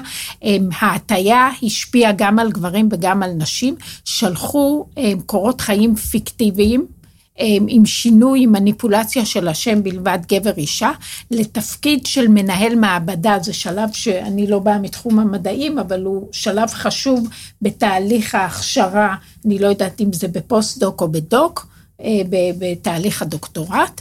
[0.80, 3.74] ההטייה השפיעה גם על גברים וגם על נשים,
[4.04, 4.86] שלחו
[5.26, 6.86] קורות חיים פיקטיביים,
[7.68, 10.90] עם שינוי, מניפולציה של השם בלבד גבר אישה,
[11.30, 17.28] לתפקיד של מנהל מעבדה, זה שלב שאני לא באה מתחום המדעים, אבל הוא שלב חשוב
[17.62, 19.14] בתהליך ההכשרה,
[19.46, 21.66] אני לא יודעת אם זה בפוסט-דוק או בדוק,
[22.02, 22.20] אה,
[22.58, 24.00] בתהליך הדוקטורט,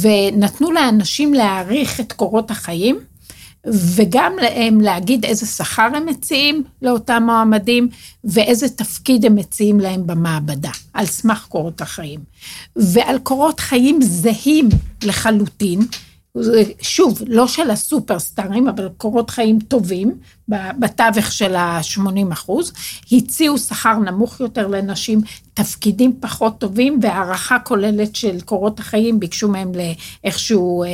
[0.00, 3.09] ונתנו לאנשים להעריך את קורות החיים.
[3.66, 7.88] וגם להם להגיד איזה שכר הם מציעים לאותם מועמדים,
[8.24, 12.20] ואיזה תפקיד הם מציעים להם במעבדה, על סמך קורות החיים.
[12.76, 14.68] ועל קורות חיים זהים
[15.02, 15.80] לחלוטין,
[16.82, 22.72] שוב, לא של הסופרסטארים, אבל קורות חיים טובים, בתווך של ה-80 אחוז,
[23.12, 25.20] הציעו שכר נמוך יותר לנשים,
[25.54, 29.72] תפקידים פחות טובים, והערכה כוללת של קורות החיים, ביקשו מהם
[30.24, 30.84] איכשהו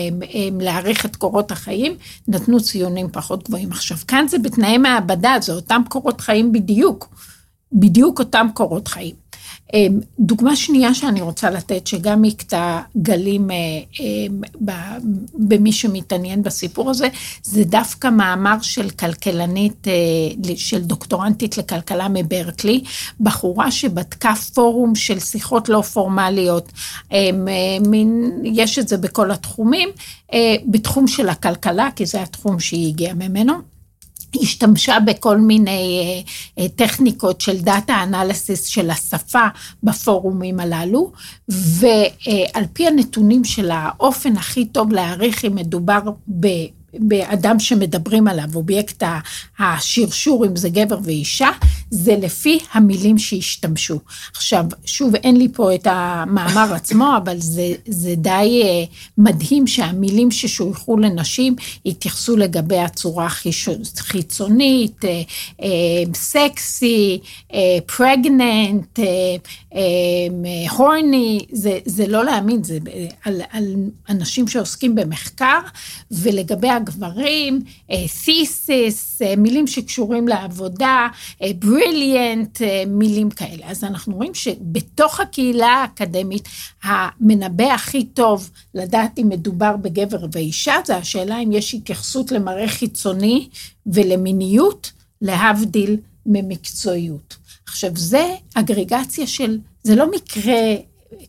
[0.61, 1.97] להעריך את קורות החיים,
[2.29, 3.73] נתנו ציונים פחות גבוהים.
[3.73, 7.15] עכשיו, כאן זה בתנאי מעבדה, זה אותם קורות חיים בדיוק,
[7.73, 9.26] בדיוק אותם קורות חיים.
[9.75, 13.57] אמ, דוגמה שנייה שאני רוצה לתת, שגם הכתה גלים אה,
[14.01, 14.41] אמ,
[15.35, 17.09] במי שמתעניין בסיפור הזה,
[17.43, 22.85] זה דווקא מאמר של כלכלנית, אה, של דוקטורנטית לכלכלה מברקלי,
[23.21, 26.73] בחורה שבדקה פורום של שיחות לא פורמליות,
[27.13, 27.49] אמ,
[28.45, 29.89] יש את זה בכל התחומים,
[30.33, 33.76] אה, בתחום של הכלכלה, כי זה התחום שהיא הגיעה ממנו.
[34.43, 36.01] השתמשה בכל מיני
[36.59, 39.47] אה, אה, טכניקות של דאטה אנליסיס של השפה
[39.83, 41.13] בפורומים הללו,
[41.49, 46.01] ועל פי הנתונים של האופן הכי טוב להעריך אם מדובר.
[46.99, 49.03] באדם שמדברים עליו, אובייקט
[49.59, 51.49] השרשור, אם זה גבר ואישה,
[51.91, 53.99] זה לפי המילים שהשתמשו.
[54.37, 60.31] עכשיו, שוב, אין לי פה את המאמר עצמו, אבל זה, זה די uh, מדהים שהמילים
[60.31, 61.57] ששויכו לנשים
[61.87, 63.29] התייחסו לגבי הצורה
[63.99, 65.07] חיצונית, uh,
[65.61, 65.65] uh,
[66.15, 67.19] סקסי,
[67.87, 68.99] פרגננט,
[70.71, 72.79] הורני, זה, זה לא להאמין, זה
[73.25, 73.75] על, על
[74.09, 75.61] אנשים שעוסקים במחקר,
[76.11, 77.63] ולגבי הגברים,
[78.25, 81.09] תיסיס, מילים שקשורים לעבודה,
[81.43, 81.51] אה,
[82.87, 83.67] מילים כאלה.
[83.67, 86.49] אז אנחנו רואים שבתוך הקהילה האקדמית,
[86.83, 93.49] המנבא הכי טוב לדעת אם מדובר בגבר ואישה, זה השאלה אם יש התייחסות למראה חיצוני
[93.87, 95.97] ולמיניות, להבדיל
[96.27, 97.37] ממקצועיות.
[97.67, 100.61] עכשיו, זה אגרגציה של, זה לא מקרה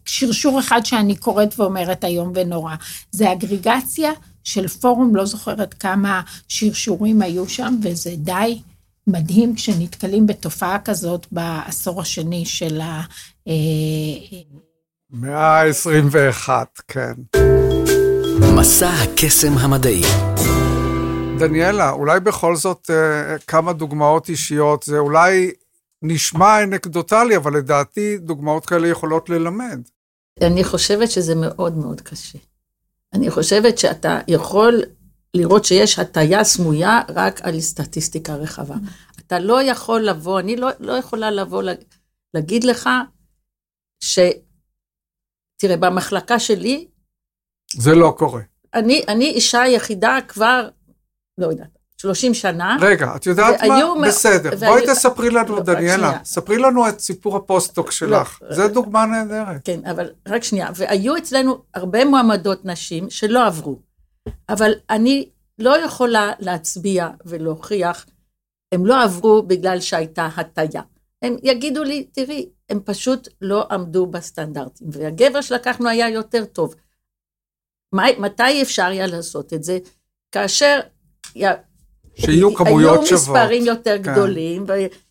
[0.06, 2.76] שרשור אחד שאני קוראת ואומרת איום ונורא.
[3.12, 4.12] זה אגריגציה
[4.48, 8.62] של פורום, לא זוכרת כמה שרשורים היו שם, וזה די
[9.08, 13.02] מדהים כשנתקלים בתופעה כזאת בעשור השני של ה...
[13.48, 13.54] אה,
[15.12, 16.50] מאה ה-21,
[16.88, 17.14] כן.
[18.56, 20.02] מסע הקסם המדעי.
[21.40, 25.52] דניאלה, אולי בכל זאת אה, כמה דוגמאות אישיות, זה אולי
[26.02, 29.80] נשמע אנקדוטלי, אבל לדעתי דוגמאות כאלה יכולות ללמד.
[30.42, 32.38] אני חושבת שזה מאוד מאוד קשה.
[33.14, 34.82] אני חושבת שאתה יכול
[35.34, 38.76] לראות שיש הטיה סמויה רק על סטטיסטיקה רחבה.
[39.20, 41.64] אתה לא יכול לבוא, אני לא, לא יכולה לבוא
[42.34, 42.90] להגיד לך
[44.00, 44.20] ש...
[45.58, 46.88] תראה, במחלקה שלי...
[47.74, 48.42] זה לא קורה.
[48.74, 50.70] אני, אני אישה יחידה כבר,
[51.38, 52.78] לא יודעת, 30 שנה.
[52.82, 54.08] רגע, את יודעת מה?
[54.08, 54.50] בסדר.
[54.60, 54.74] והיו...
[54.74, 58.40] בואי תספרי לנו, לא, דניאלה, ספרי לנו את סיפור הפוסט-דוק שלך.
[58.42, 59.62] לא, זו דוגמה נהדרת.
[59.64, 60.70] כן, אבל רק שנייה.
[60.76, 63.80] והיו אצלנו הרבה מועמדות נשים שלא עברו.
[64.50, 65.30] אבל אני
[65.60, 68.06] לא יכולה להצביע ולהוכיח,
[68.72, 70.82] הם לא עברו בגלל שהייתה הטיה.
[71.22, 76.76] הם יגידו לי, תראי, הם פשוט לא עמדו בסטנדרטים, והגבר שלקחנו היה יותר טוב.
[77.94, 79.78] מתי אפשר היה לעשות את זה?
[80.32, 80.80] כאשר
[82.18, 83.36] שיהיו כמויות שוות.
[83.36, 84.12] היו מספרים יותר כן.
[84.12, 84.66] גדולים,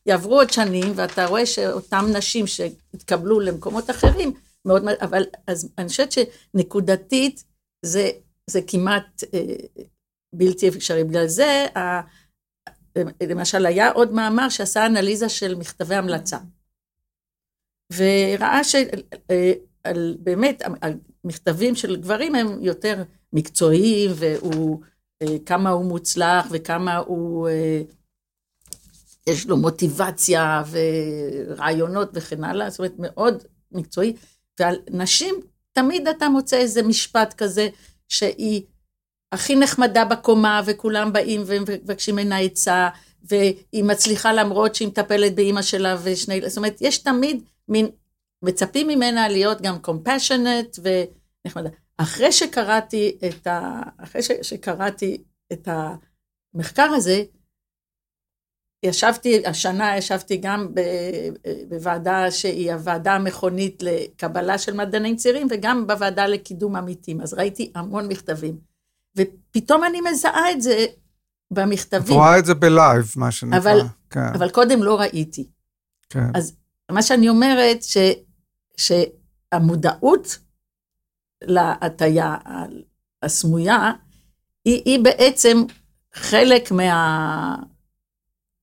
[0.07, 4.33] ויעברו עוד שנים, ואתה רואה שאותם נשים שהתקבלו למקומות אחרים,
[4.65, 7.45] מאוד, אבל אז אני חושבת שנקודתית
[7.85, 8.11] זה,
[8.51, 9.55] זה כמעט אה,
[10.35, 11.05] בלתי אפשרי.
[11.05, 12.01] בגלל זה, ה,
[13.23, 16.39] למשל, היה עוד מאמר שעשה אנליזה של מכתבי המלצה.
[17.97, 20.69] וראה שבאמת, אה,
[21.25, 24.81] המכתבים של גברים הם יותר מקצועיים, והוא...
[25.23, 27.83] אה, כמה הוא מוצלח וכמה הוא, אה,
[29.27, 34.17] יש לו מוטיבציה ורעיונות וכן הלאה, זאת אומרת, מאוד מקצועי.
[34.61, 35.35] ועל נשים,
[35.73, 37.69] תמיד אתה מוצא איזה משפט כזה,
[38.09, 38.63] שהיא
[39.33, 42.89] הכי נחמדה בקומה, וכולם באים ומבקשים ממנה עצה,
[43.23, 47.91] והיא מצליחה למרות שהיא מטפלת באימא שלה ושני, זאת אומרת, יש תמיד מין,
[48.43, 51.71] מצפים ממנה להיות גם compassionate ונחמדה.
[51.99, 53.83] אחרי שקראתי את, ה...
[53.99, 54.31] אחרי ש...
[54.43, 55.69] שקראתי את
[56.55, 57.25] המחקר הזה,
[58.83, 60.81] ישבתי, השנה ישבתי גם ב...
[61.69, 68.09] בוועדה שהיא הוועדה המכונית לקבלה של מדענים צעירים, וגם בוועדה לקידום עמיתים, אז ראיתי המון
[68.09, 68.59] מכתבים.
[69.17, 70.87] ופתאום אני מזהה את זה
[71.51, 72.03] במכתבים.
[72.03, 73.59] את רואה את זה בלייב, מה שנקרא.
[73.59, 73.79] אבל,
[74.11, 74.35] כן.
[74.35, 75.49] אבל קודם לא ראיתי.
[76.09, 76.31] כן.
[76.35, 76.57] אז
[76.91, 77.97] מה שאני אומרת, ש...
[78.77, 80.39] שהמודעות
[81.43, 82.35] להטיה
[83.23, 83.93] הסמויה,
[84.65, 85.63] היא, היא בעצם
[86.15, 87.57] חלק מה,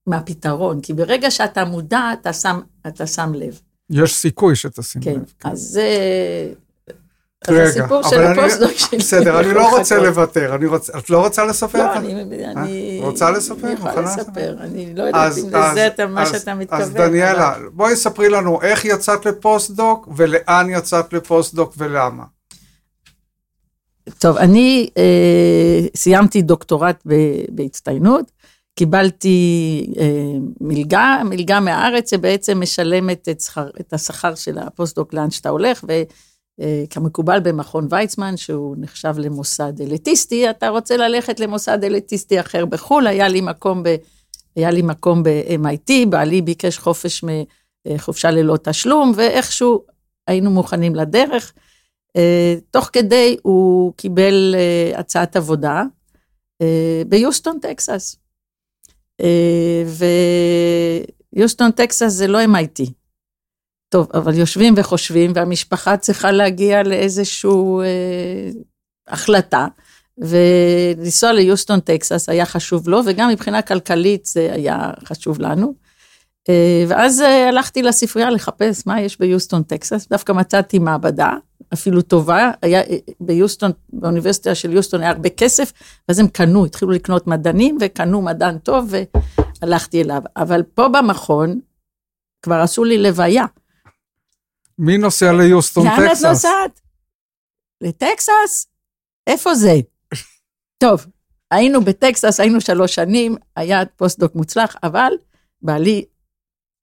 [0.07, 3.59] מהפטרון, כי ברגע שאתה מודע, אתה שם, אתה שם לב.
[3.89, 5.33] יש סיכוי שתשים כן, לב.
[5.39, 5.87] כן, אז זה...
[7.47, 8.97] רגע, הסיפור של הפוסט-דוק שלי.
[8.97, 11.77] בסדר, אני לא רוצה לוותר, אני רוצה, את לא רוצה לספר?
[11.77, 12.25] לא, אני...
[12.55, 13.67] אני רוצה לספר?
[13.67, 16.81] אני יכולה לספר, אני לא יודעת אם לזה אתה, מה שאתה מתכוון.
[16.81, 22.23] אז דניאלה, בואי ספרי לנו איך יצאת לפוסט-דוק, ולאן יצאת לפוסט-דוק ולמה.
[24.19, 27.03] טוב, אני אה, סיימתי דוקטורט
[27.49, 28.31] בהצטיינות,
[28.75, 35.49] קיבלתי אה, מלגה, מלגה מהארץ שבעצם משלמת את, שכר, את השכר של הפוסט-דוק לאן שאתה
[35.49, 35.85] הולך,
[36.59, 43.07] וכמקובל אה, במכון ויצמן, שהוא נחשב למוסד אליטיסטי, אתה רוצה ללכת למוסד אליטיסטי אחר בחו"ל,
[43.07, 43.95] היה לי מקום ב...
[44.55, 47.23] היה לי מקום ב-MIT, בעלי ביקש חופש
[47.87, 49.83] מחופשה אה, ללא תשלום, ואיכשהו
[50.27, 51.53] היינו מוכנים לדרך.
[52.15, 55.83] אה, תוך כדי הוא קיבל אה, הצעת עבודה
[56.61, 58.15] אה, ביוסטון, טקסס.
[61.33, 62.91] ויוסטון, טקסס זה לא MIT.
[63.93, 67.49] טוב, אבל יושבים וחושבים, והמשפחה צריכה להגיע לאיזושהי
[67.83, 68.49] אה,
[69.07, 69.67] החלטה,
[70.17, 75.73] ולנסוע ליוסטון, טקסס היה חשוב לו, וגם מבחינה כלכלית זה היה חשוב לנו.
[76.49, 81.31] אה, ואז אה, הלכתי לספרייה לחפש מה יש ביוסטון, טקסס, דווקא מצאתי מעבדה,
[81.73, 85.73] אפילו טובה, היה אה, ביוסטון, באוניברסיטה של יוסטון היה הרבה כסף,
[86.07, 88.93] ואז הם קנו, התחילו לקנות מדענים וקנו מדען טוב
[89.61, 90.21] והלכתי אליו.
[90.35, 91.59] אבל פה במכון
[92.41, 93.45] כבר עשו לי לוויה.
[94.79, 95.99] מי נוסע ליוסטון, טקסס?
[95.99, 96.81] לאן את נוסעת?
[97.81, 98.67] לטקסס?
[99.27, 99.73] איפה זה?
[100.77, 101.05] טוב,
[101.51, 105.11] היינו בטקסס, היינו שלוש שנים, היה פוסט-דוק מוצלח, אבל
[105.61, 106.05] בעלי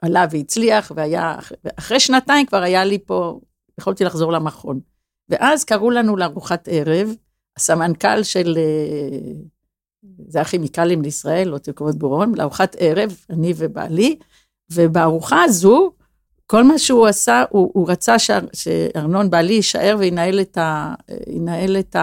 [0.03, 1.37] עלה והצליח, והיה,
[1.79, 3.41] אחרי שנתיים כבר היה לי פה,
[3.81, 4.81] יכולתי לחזור למכון.
[5.29, 7.15] ואז קראו לנו לארוחת ערב,
[7.57, 9.33] הסמנכ"ל של, אה,
[10.29, 14.17] זה הכימיקלים לישראל, לא תקוות בורון, לארוחת ערב, אני ובעלי,
[14.73, 15.93] ובארוחה הזו,
[16.47, 20.95] כל מה שהוא עשה, הוא, הוא רצה ש, שארנון בעלי יישאר וינהל את, ה,
[21.29, 21.97] ינהל את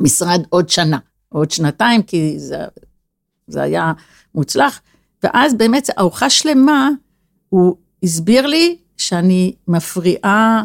[0.00, 0.98] המשרד עוד שנה,
[1.28, 2.58] עוד שנתיים, כי זה,
[3.46, 3.92] זה היה
[4.34, 4.80] מוצלח.
[5.22, 6.90] ואז באמת, ארוחה שלמה,
[7.48, 10.64] הוא הסביר לי שאני מפריעה,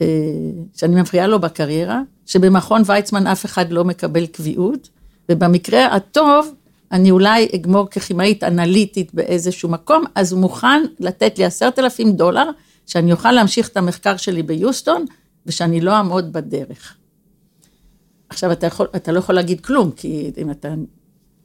[0.00, 0.06] אה,
[0.76, 4.88] שאני מפריעה לו בקריירה, שבמכון ויצמן אף אחד לא מקבל קביעות,
[5.28, 6.54] ובמקרה הטוב,
[6.92, 12.50] אני אולי אגמור ככימאית אנליטית באיזשהו מקום, אז הוא מוכן לתת לי עשרת אלפים דולר,
[12.86, 15.04] שאני אוכל להמשיך את המחקר שלי ביוסטון,
[15.46, 16.96] ושאני לא אעמוד בדרך.
[18.28, 20.74] עכשיו, אתה, יכול, אתה לא יכול להגיד כלום, כי אם אתה...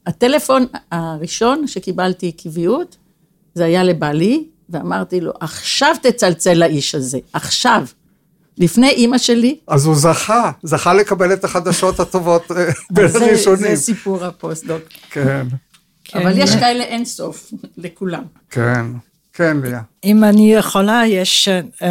[0.06, 2.96] הטלפון הראשון שקיבלתי קביעות,
[3.54, 7.84] זה היה לבעלי, ואמרתי לו, עכשיו תצלצל לאיש הזה, עכשיו.
[8.58, 9.58] לפני אימא שלי.
[9.68, 13.74] אז הוא זכה, זכה לקבל את החדשות הטובות אה, בין הראשונים.
[13.74, 14.82] זה סיפור הפוסט-דוק.
[15.10, 15.46] כן.
[16.04, 16.18] כן.
[16.18, 18.22] אבל יש כאלה אין סוף, לכולם.
[18.50, 18.86] כן,
[19.32, 19.80] כן, ליה.
[20.04, 21.84] אם אני יכולה, יש uh,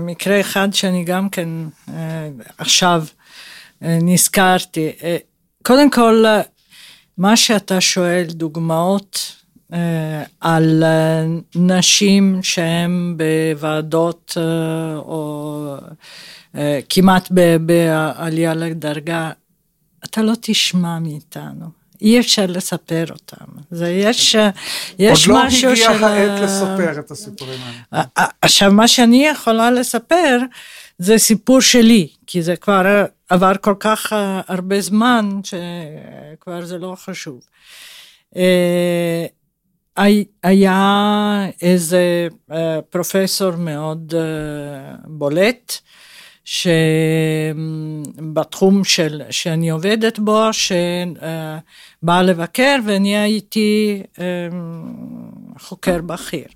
[0.00, 1.48] מקרה אחד שאני גם כן
[1.88, 1.90] uh,
[2.58, 3.04] עכשיו
[3.80, 4.90] נזכרתי.
[5.62, 6.24] קודם כל,
[7.18, 9.37] מה שאתה שואל, דוגמאות אה,
[10.40, 15.76] על אה, נשים שהן בוועדות אה, או
[16.88, 17.28] כמעט
[17.60, 19.30] בעלייה לדרגה,
[20.04, 21.66] אתה לא תשמע מאיתנו.
[22.00, 23.44] אי אפשר לספר אותם.
[23.70, 24.36] זה יש,
[24.98, 25.88] יש משהו של...
[25.88, 27.58] עוד לא הגיע העת לספר את הסיפורים
[27.92, 28.04] האלה.
[28.42, 30.38] עכשיו, מה שאני יכולה לספר,
[30.98, 34.12] זה סיפור שלי, כי זה כבר עבר כל כך
[34.48, 37.40] הרבה זמן, שכבר זה לא חשוב.
[40.42, 44.20] היה איזה אה, פרופסור מאוד אה,
[45.04, 45.78] בולט,
[48.04, 54.24] שבתחום של, שאני עובדת בו, שבא לבקר ואני הייתי אה,
[55.58, 56.46] חוקר בכיר.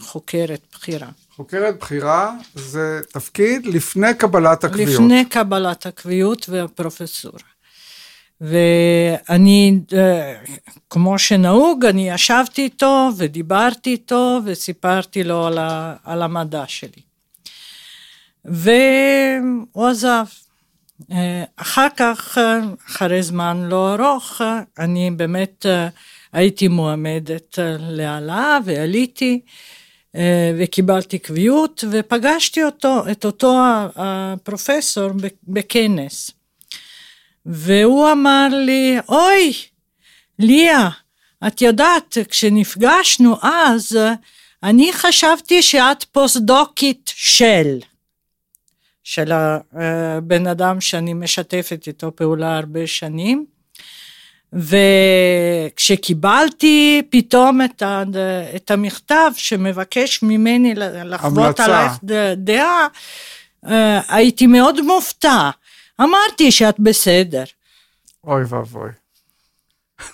[0.00, 1.08] וחוקרת בכירה.
[1.36, 4.92] חוקרת בכירה זה תפקיד לפני קבלת הקביעות.
[4.92, 7.53] לפני קבלת הקביעות והפרופסורה.
[8.44, 10.34] ואני, אה,
[10.90, 17.02] כמו שנהוג, אני ישבתי איתו ודיברתי איתו וסיפרתי לו על, ה, על המדע שלי.
[18.44, 20.24] והוא עזב.
[21.12, 22.38] אה, אחר כך,
[22.86, 24.40] אחרי זמן לא ארוך,
[24.78, 25.88] אני באמת אה,
[26.32, 29.40] הייתי מועמדת להעלאה ועליתי
[30.58, 33.60] וקיבלתי קביעות ופגשתי אותו, את אותו
[33.96, 35.10] הפרופסור
[35.48, 36.33] בכנס.
[37.46, 39.52] והוא אמר לי, אוי,
[40.38, 40.88] ליה,
[41.46, 43.98] את יודעת, כשנפגשנו אז,
[44.62, 47.78] אני חשבתי שאת פוסט-דוקית של,
[49.04, 53.44] של הבן אדם שאני משתפת איתו פעולה הרבה שנים,
[55.72, 58.02] וכשקיבלתי פתאום את, ה,
[58.56, 60.74] את המכתב שמבקש ממני
[61.04, 61.92] לחוות עלייך
[62.36, 62.86] דעה,
[63.66, 65.50] אה, הייתי מאוד מופתע.
[66.00, 67.44] אמרתי שאת בסדר.
[68.24, 68.90] אוי ואבוי.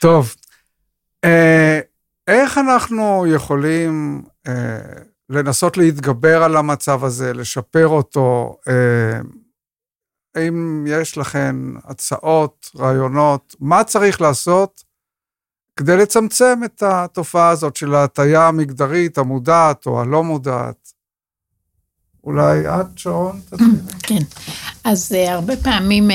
[0.00, 0.34] טוב,
[1.24, 1.80] אה,
[2.26, 8.56] איך אנחנו יכולים אה, לנסות להתגבר על המצב הזה, לשפר אותו?
[8.68, 9.20] אה,
[10.34, 13.54] האם יש לכן הצעות, רעיונות?
[13.60, 14.84] מה צריך לעשות
[15.76, 20.92] כדי לצמצם את התופעה הזאת של ההטייה המגדרית, המודעת או הלא מודעת?
[22.24, 23.70] אולי את, שרון, תתחילי.
[24.08, 24.22] כן.
[24.84, 26.14] אז uh, הרבה פעמים uh,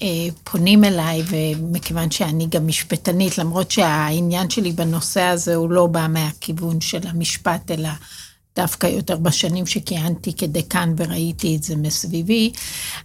[0.00, 6.06] uh, פונים אליי, ומכיוון שאני גם משפטנית, למרות שהעניין שלי בנושא הזה הוא לא בא
[6.10, 7.88] מהכיוון של המשפט, אלא
[8.56, 12.52] דווקא יותר בשנים שכיהנתי כדקן וראיתי את זה מסביבי,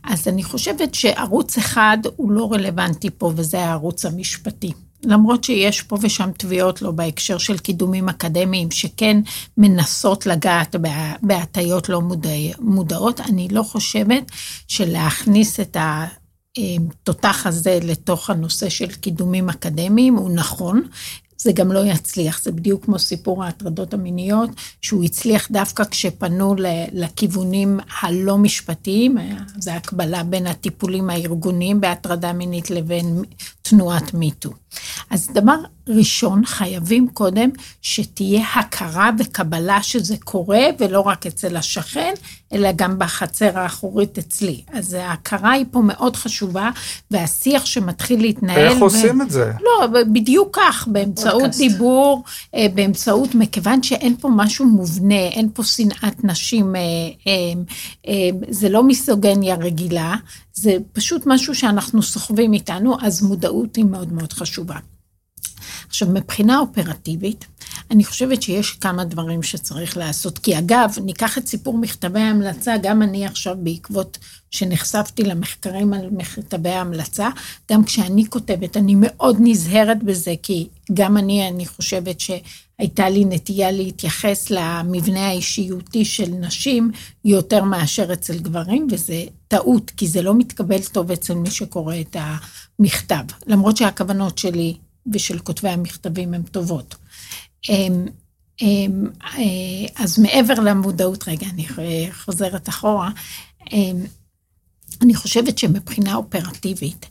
[0.03, 4.71] אז אני חושבת שערוץ אחד הוא לא רלוונטי פה, וזה הערוץ המשפטי.
[5.05, 9.21] למרות שיש פה ושם תביעות לא בהקשר של קידומים אקדמיים, שכן
[9.57, 10.75] מנסות לגעת
[11.21, 12.29] בהטיות לא מודע,
[12.59, 14.31] מודעות, אני לא חושבת
[14.67, 20.81] שלהכניס את התותח הזה לתוך הנושא של קידומים אקדמיים הוא נכון,
[21.37, 24.49] זה גם לא יצליח, זה בדיוק כמו סיפור ההטרדות המיניות,
[24.81, 26.55] שהוא הצליח דווקא כשפנו
[26.93, 29.17] לכיוונים הלא משפטיים,
[29.59, 33.21] זה הקבלה בין הטיפולים הארגוניים בהטרדה מינית לבין
[33.61, 34.49] תנועת מיטו.
[35.09, 35.55] אז דבר
[35.87, 37.49] ראשון, חייבים קודם
[37.81, 42.13] שתהיה הכרה וקבלה שזה קורה, ולא רק אצל השכן,
[42.53, 44.61] אלא גם בחצר האחורית אצלי.
[44.73, 46.69] אז ההכרה היא פה מאוד חשובה,
[47.11, 48.67] והשיח שמתחיל להתנהל...
[48.67, 48.83] איך ו...
[48.83, 49.51] עושים את זה?
[49.61, 51.59] לא, בדיוק כך, באמצעות פודקאסט.
[51.59, 52.23] דיבור,
[52.55, 56.81] אה, באמצעות, מכיוון שאין פה משהו מובנה, אין פה שנאת נשים, אה,
[58.07, 58.13] אה,
[58.49, 60.15] זה לא מיסוגניה רגילה,
[60.53, 64.75] זה פשוט משהו שאנחנו סוחבים איתנו, אז מודעות היא מאוד מאוד חשובה.
[65.95, 67.45] עכשיו, מבחינה אופרטיבית,
[67.91, 70.39] אני חושבת שיש כמה דברים שצריך לעשות.
[70.39, 74.17] כי אגב, ניקח את סיפור מכתבי ההמלצה, גם אני עכשיו, בעקבות
[74.51, 77.29] שנחשפתי למחקרים על מכתבי ההמלצה,
[77.71, 83.71] גם כשאני כותבת, אני מאוד נזהרת בזה, כי גם אני, אני חושבת שהייתה לי נטייה
[83.71, 86.91] להתייחס למבנה האישיותי של נשים
[87.25, 92.15] יותר מאשר אצל גברים, וזה טעות, כי זה לא מתקבל טוב אצל מי שקורא את
[92.19, 94.75] המכתב, למרות שהכוונות שלי
[95.13, 96.95] ושל כותבי המכתבים הן טובות.
[97.69, 98.05] אמ,
[98.61, 101.67] אמ, אה, אז מעבר למודעות, רגע, אני
[102.11, 103.09] חוזרת אחורה,
[103.71, 104.05] אמ,
[105.01, 107.05] אני חושבת שמבחינה אופרטיבית,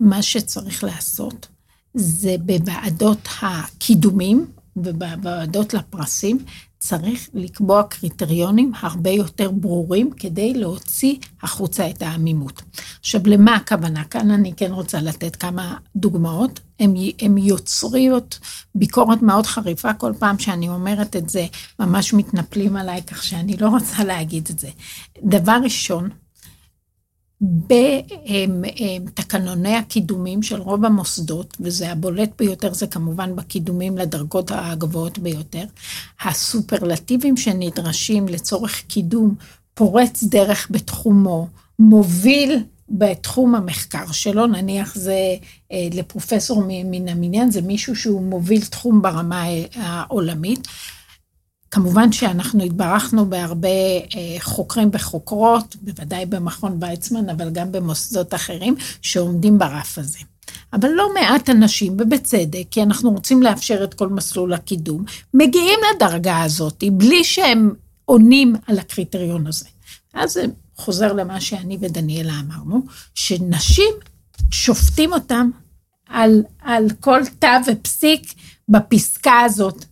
[0.00, 1.48] מה שצריך לעשות
[1.94, 4.46] זה בוועדות הקידומים
[4.76, 6.38] ובוועדות לפרסים,
[6.78, 12.62] צריך לקבוע קריטריונים הרבה יותר ברורים כדי להוציא החוצה את העמימות.
[13.00, 14.04] עכשיו, למה הכוונה?
[14.04, 16.60] כאן אני כן רוצה לתת כמה דוגמאות.
[16.80, 18.12] הם, יוצרים
[18.74, 21.46] ביקורת מאוד חריפה, כל פעם שאני אומרת את זה,
[21.78, 24.68] ממש מתנפלים עליי, כך שאני לא רוצה להגיד את זה.
[25.22, 26.08] דבר ראשון,
[29.04, 35.64] בתקנוני הקידומים של רוב המוסדות, וזה הבולט ביותר, זה כמובן בקידומים לדרגות הגבוהות ביותר,
[36.20, 39.34] הסופרלטיבים שנדרשים לצורך קידום
[39.74, 45.36] פורץ דרך בתחומו, מוביל בתחום המחקר שלו, נניח זה
[45.72, 50.68] אה, לפרופסור מן המניין, זה מישהו שהוא מוביל תחום ברמה העולמית.
[51.70, 59.58] כמובן שאנחנו התברכנו בהרבה אה, חוקרים וחוקרות, בוודאי במכון ויצמן, אבל גם במוסדות אחרים, שעומדים
[59.58, 60.18] ברף הזה.
[60.72, 66.42] אבל לא מעט אנשים, ובצדק, כי אנחנו רוצים לאפשר את כל מסלול הקידום, מגיעים לדרגה
[66.42, 67.74] הזאת בלי שהם
[68.04, 69.66] עונים על הקריטריון הזה.
[70.14, 70.40] אז
[70.80, 72.82] חוזר למה שאני ודניאלה אמרנו,
[73.14, 73.94] שנשים,
[74.50, 75.50] שופטים אותם
[76.08, 78.34] על, על כל תו ופסיק
[78.68, 79.84] בפסקה הזאת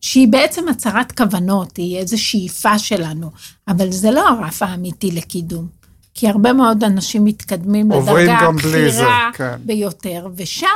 [0.00, 3.30] שהיא בעצם הצהרת כוונות, היא איזו שאיפה שלנו,
[3.68, 5.68] אבל זה לא הרף האמיתי לקידום.
[6.14, 9.56] כי הרבה מאוד אנשים מתקדמים לדרגה הבכירה כן.
[9.64, 10.66] ביותר, ושם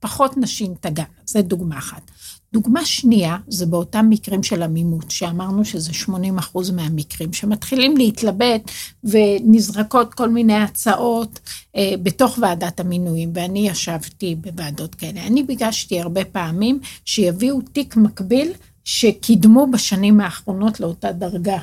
[0.00, 2.10] פחות נשים תגענה, זו דוגמה אחת.
[2.52, 8.70] דוגמה שנייה, זה באותם מקרים של עמימות, שאמרנו שזה 80 אחוז מהמקרים, שמתחילים להתלבט
[9.04, 11.40] ונזרקות כל מיני הצעות
[11.76, 15.26] אה, בתוך ועדת המינויים, ואני ישבתי בוועדות כאלה.
[15.26, 18.52] אני ביקשתי הרבה פעמים שיביאו תיק מקביל
[18.84, 21.58] שקידמו בשנים האחרונות לאותה דרגה.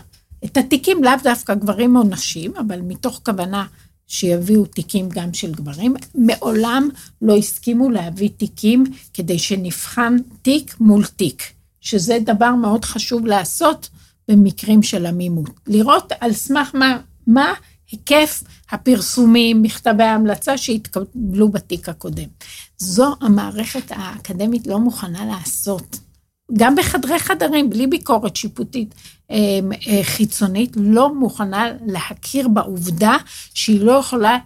[0.45, 3.65] את התיקים לאו דווקא גברים או נשים, אבל מתוך כוונה
[4.07, 5.95] שיביאו תיקים גם של גברים.
[6.15, 6.89] מעולם
[7.21, 8.83] לא הסכימו להביא תיקים
[9.13, 11.43] כדי שנבחן תיק מול תיק,
[11.81, 13.89] שזה דבר מאוד חשוב לעשות
[14.27, 15.49] במקרים של עמימות.
[15.67, 16.97] לראות על סמך מה,
[17.27, 17.53] מה
[17.91, 22.27] היקף הפרסומים, מכתבי ההמלצה שהתקבלו בתיק הקודם.
[22.77, 25.99] זו המערכת האקדמית לא מוכנה לעשות.
[26.53, 28.95] גם בחדרי חדרים, בלי ביקורת שיפוטית
[29.31, 29.37] אה,
[29.87, 33.17] אה, חיצונית, לא מוכנה להכיר בעובדה
[33.53, 34.37] שהיא לא יכולה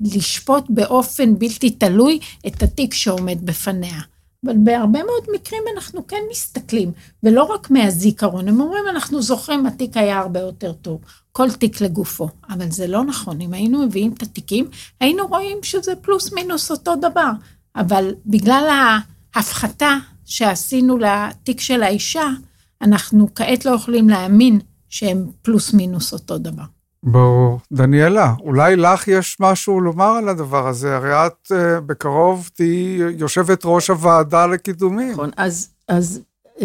[0.00, 4.00] לשפוט באופן בלתי תלוי את התיק שעומד בפניה.
[4.46, 6.92] אבל בהרבה מאוד מקרים אנחנו כן מסתכלים,
[7.22, 11.00] ולא רק מהזיכרון, הם אומרים, אנחנו זוכרים, התיק היה הרבה יותר טוב,
[11.32, 12.28] כל תיק לגופו.
[12.50, 14.68] אבל זה לא נכון, אם היינו מביאים את התיקים,
[15.00, 17.30] היינו רואים שזה פלוס מינוס אותו דבר.
[17.76, 18.92] אבל בגלל
[19.34, 19.96] ההפחתה
[20.28, 22.26] שעשינו לתיק של האישה,
[22.82, 26.62] אנחנו כעת לא יכולים להאמין שהם פלוס מינוס אותו דבר.
[27.02, 27.60] ברור.
[27.72, 33.60] דניאלה, אולי לך יש משהו לומר על הדבר הזה, הרי את uh, בקרוב תהיי יושבת
[33.64, 35.12] ראש הוועדה לקידומים.
[35.12, 36.20] נכון, אז, אז
[36.58, 36.62] uh,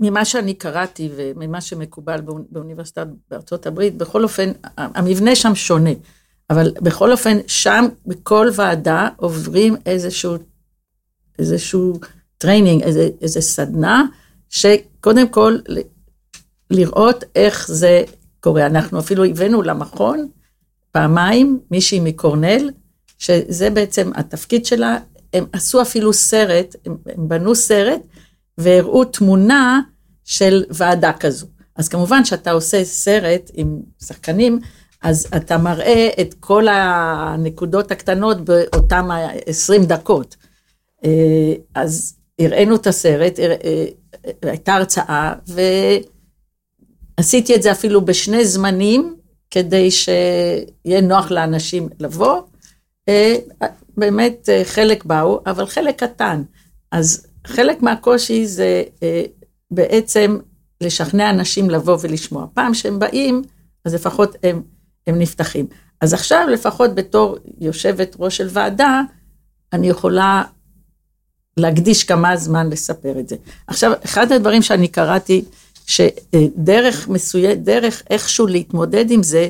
[0.00, 2.20] ממה שאני קראתי וממה שמקובל
[2.50, 5.90] באוניברסיטה בארצות הברית, בכל אופן, המבנה שם שונה,
[6.50, 10.36] אבל בכל אופן, שם בכל ועדה עוברים איזשהו
[11.40, 12.00] איזשהו
[12.38, 14.04] training, איזה, איזה סדנה,
[14.48, 15.58] שקודם כל
[16.70, 18.02] לראות איך זה
[18.40, 18.66] קורה.
[18.66, 20.28] אנחנו אפילו הבאנו למכון
[20.92, 22.70] פעמיים מישהי מקורנל,
[23.18, 24.98] שזה בעצם התפקיד שלה,
[25.32, 28.00] הם עשו אפילו סרט, הם, הם בנו סרט
[28.58, 29.80] והראו תמונה
[30.24, 31.46] של ועדה כזו.
[31.76, 34.60] אז כמובן שאתה עושה סרט עם שחקנים,
[35.02, 39.08] אז אתה מראה את כל הנקודות הקטנות באותם
[39.46, 40.36] 20 דקות.
[41.04, 43.84] אה, אז הראינו את הסרט, אה,
[44.42, 45.34] הייתה הרצאה,
[47.18, 49.16] ועשיתי את זה אפילו בשני זמנים,
[49.50, 52.42] כדי שיהיה נוח לאנשים לבוא.
[53.08, 53.36] אה,
[53.96, 56.42] באמת חלק באו, אבל חלק קטן.
[56.92, 58.82] אז חלק מהקושי זה
[59.70, 60.38] בעצם
[60.80, 62.46] לשכנע אנשים לבוא ולשמוע.
[62.54, 63.42] פעם שהם באים,
[63.84, 64.62] אז לפחות הם,
[65.06, 65.66] הם נפתחים.
[66.00, 69.02] אז עכשיו, לפחות בתור יושבת ראש של ועדה,
[69.72, 70.42] אני יכולה
[71.60, 73.36] להקדיש כמה זמן לספר את זה.
[73.66, 75.44] עכשיו, אחד הדברים שאני קראתי,
[75.86, 79.48] שדרך מסוימת, דרך איכשהו להתמודד עם זה,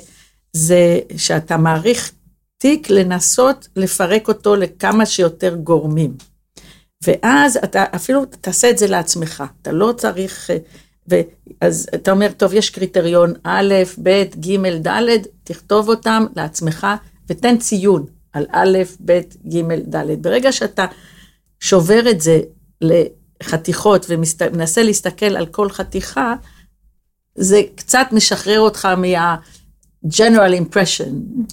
[0.52, 2.12] זה שאתה מעריך
[2.58, 6.14] תיק לנסות לפרק אותו לכמה שיותר גורמים.
[7.04, 10.50] ואז אתה אפילו תעשה את זה לעצמך, אתה לא צריך,
[11.60, 16.86] אז אתה אומר, טוב, יש קריטריון א', ב', ג', ד', תכתוב אותם לעצמך
[17.28, 20.22] ותן ציון על א', ב', ג', ד'.
[20.22, 20.86] ברגע שאתה
[21.60, 22.40] שובר את זה
[22.80, 26.34] לחתיכות ומנסה להסתכל על כל חתיכה,
[27.34, 31.12] זה קצת משחרר אותך מה-general impression,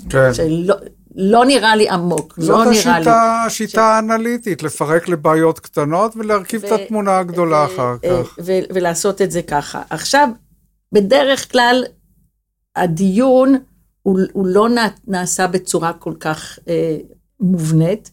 [0.10, 0.34] כן.
[0.34, 0.76] שלא
[1.20, 3.04] לא נראה לי עמוק, לא נראה השיטה, לי.
[3.04, 3.14] זאת
[3.46, 8.38] השיטה האנליטית, לפרק לבעיות קטנות ולהרכיב ו- את התמונה הגדולה ו- אחר כך.
[8.46, 9.82] ו- ולעשות את זה ככה.
[9.90, 10.30] עכשיו,
[10.92, 11.84] בדרך כלל,
[12.76, 13.56] הדיון
[14.04, 14.68] הוא, הוא לא
[15.08, 16.98] נעשה בצורה כל כך אה,
[17.40, 18.12] מובנית,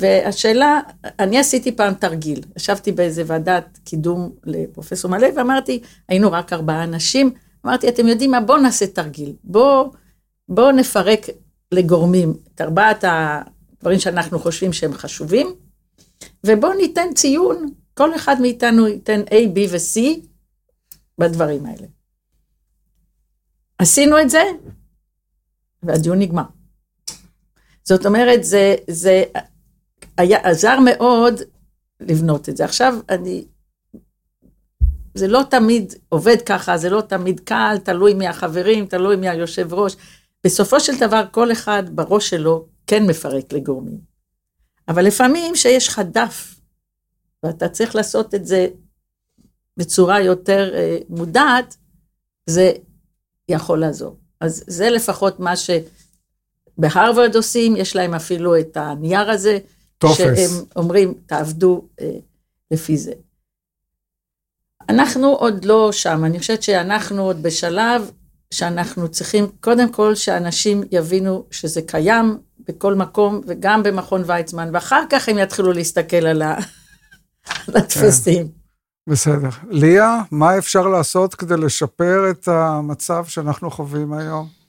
[0.00, 0.80] והשאלה,
[1.18, 7.30] אני עשיתי פעם תרגיל, ישבתי באיזה ועדת קידום לפרופסור מלא, ואמרתי, היינו רק ארבעה אנשים,
[7.66, 9.92] אמרתי, אתם יודעים מה, בואו נעשה תרגיל, בואו
[10.48, 11.26] בוא נפרק
[11.72, 15.54] לגורמים את ארבעת הדברים שאנחנו חושבים שהם חשובים,
[16.46, 20.00] ובואו ניתן ציון, כל אחד מאיתנו ייתן A, B ו-C
[21.18, 21.86] בדברים האלה.
[23.78, 24.42] עשינו את זה,
[25.82, 26.42] והדיון נגמר.
[27.84, 29.24] זאת אומרת, זה, זה
[30.16, 31.40] היה, עזר מאוד
[32.00, 32.64] לבנות את זה.
[32.64, 33.44] עכשיו, אני,
[35.14, 39.74] זה לא תמיד עובד ככה, זה לא תמיד קל, תלוי מי החברים, תלוי מי היושב
[39.74, 39.96] ראש.
[40.44, 43.98] בסופו של דבר, כל אחד בראש שלו כן מפרק לגורמים.
[44.88, 46.60] אבל לפעמים שיש לך דף,
[47.42, 48.66] ואתה צריך לעשות את זה
[49.76, 51.76] בצורה יותר אה, מודעת,
[52.46, 52.72] זה
[53.48, 54.16] יכול לעזור.
[54.40, 59.58] אז זה לפחות מה שבהרווארד עושים, יש להם אפילו את הנייר הזה,
[60.00, 60.16] טופס.
[60.16, 62.10] שהם אומרים, תעבדו אה,
[62.70, 63.12] לפי זה.
[64.88, 68.10] אנחנו עוד לא שם, אני חושבת שאנחנו עוד בשלב
[68.50, 72.38] שאנחנו צריכים קודם כל שאנשים יבינו שזה קיים
[72.68, 76.42] בכל מקום וגם במכון ויצמן, ואחר כך הם יתחילו להסתכל על.
[78.24, 78.46] כן.
[79.06, 79.48] בסדר.
[79.70, 84.59] ליה, מה אפשר לעשות כדי לשפר את המצב שאנחנו חווים היום?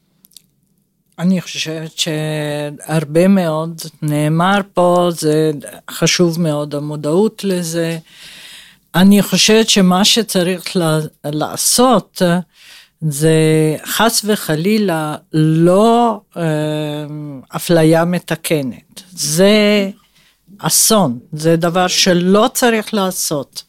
[1.21, 5.51] אני חושבת שהרבה מאוד נאמר פה, זה
[5.91, 7.97] חשוב מאוד המודעות לזה.
[8.95, 10.77] אני חושבת שמה שצריך
[11.25, 12.21] לעשות,
[13.01, 13.35] זה
[13.85, 16.43] חס וחלילה לא אה,
[17.55, 19.01] אפליה מתקנת.
[19.11, 19.89] זה
[20.59, 23.63] אסון, זה דבר שלא צריך לעשות.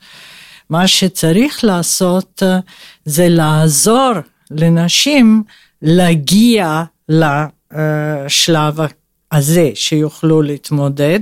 [0.70, 2.58] מה שצריך לעשות אה,
[3.04, 4.12] זה לעזור
[4.50, 5.42] לנשים
[5.82, 6.82] להגיע
[7.12, 8.78] לשלב
[9.32, 11.20] הזה שיוכלו להתמודד.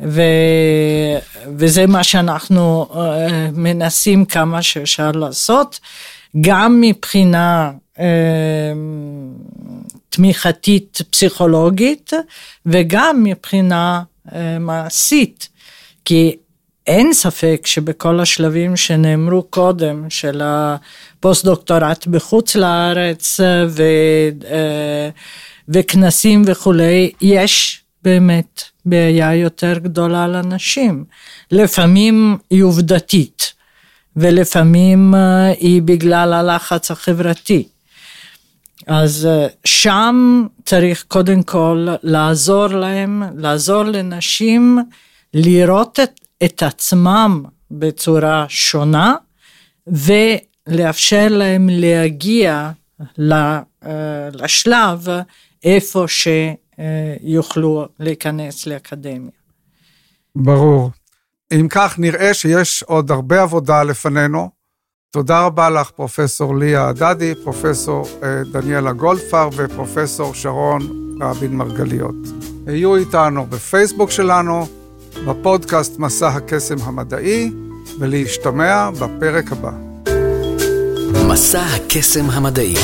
[0.00, 0.22] ו,
[1.56, 5.80] וזה מה שאנחנו אה, מנסים כמה שאפשר לעשות.
[6.40, 8.72] גם מבחינה אה,
[10.08, 12.12] תמיכתית, פסיכולוגית
[12.66, 15.48] וגם מבחינה אה, מעשית,
[16.04, 16.36] כי
[16.86, 23.82] אין ספק שבכל השלבים שנאמרו קודם של הפוסט-דוקטורט בחוץ לארץ ו,
[24.44, 25.08] אה,
[25.68, 31.04] וכנסים וכולי, יש באמת בעיה יותר גדולה לנשים.
[31.50, 33.56] לפעמים היא עובדתית.
[34.16, 37.68] ולפעמים אה, היא בגלל הלחץ החברתי.
[38.86, 44.78] אז אה, שם צריך קודם כל לעזור להם, לעזור לנשים
[45.34, 49.14] לראות את, את עצמם בצורה שונה
[49.86, 52.70] ולאפשר להם להגיע
[53.20, 53.60] אה,
[54.32, 55.08] לשלב
[55.64, 59.30] איפה שיוכלו להיכנס לאקדמיה.
[60.36, 60.90] ברור.
[61.52, 64.50] אם כך, נראה שיש עוד הרבה עבודה לפנינו.
[65.10, 70.82] תודה רבה לך, פרופסור ליה עדדי, פרופסור אה, דניאלה גולדפר ופרופסור שרון
[71.20, 72.14] רבין מרגליות.
[72.66, 74.66] היו איתנו בפייסבוק שלנו,
[75.24, 77.50] בפודקאסט מסע הקסם המדעי,
[77.98, 79.72] ולהשתמע בפרק הבא.
[81.28, 82.74] מסע הקסם המדעי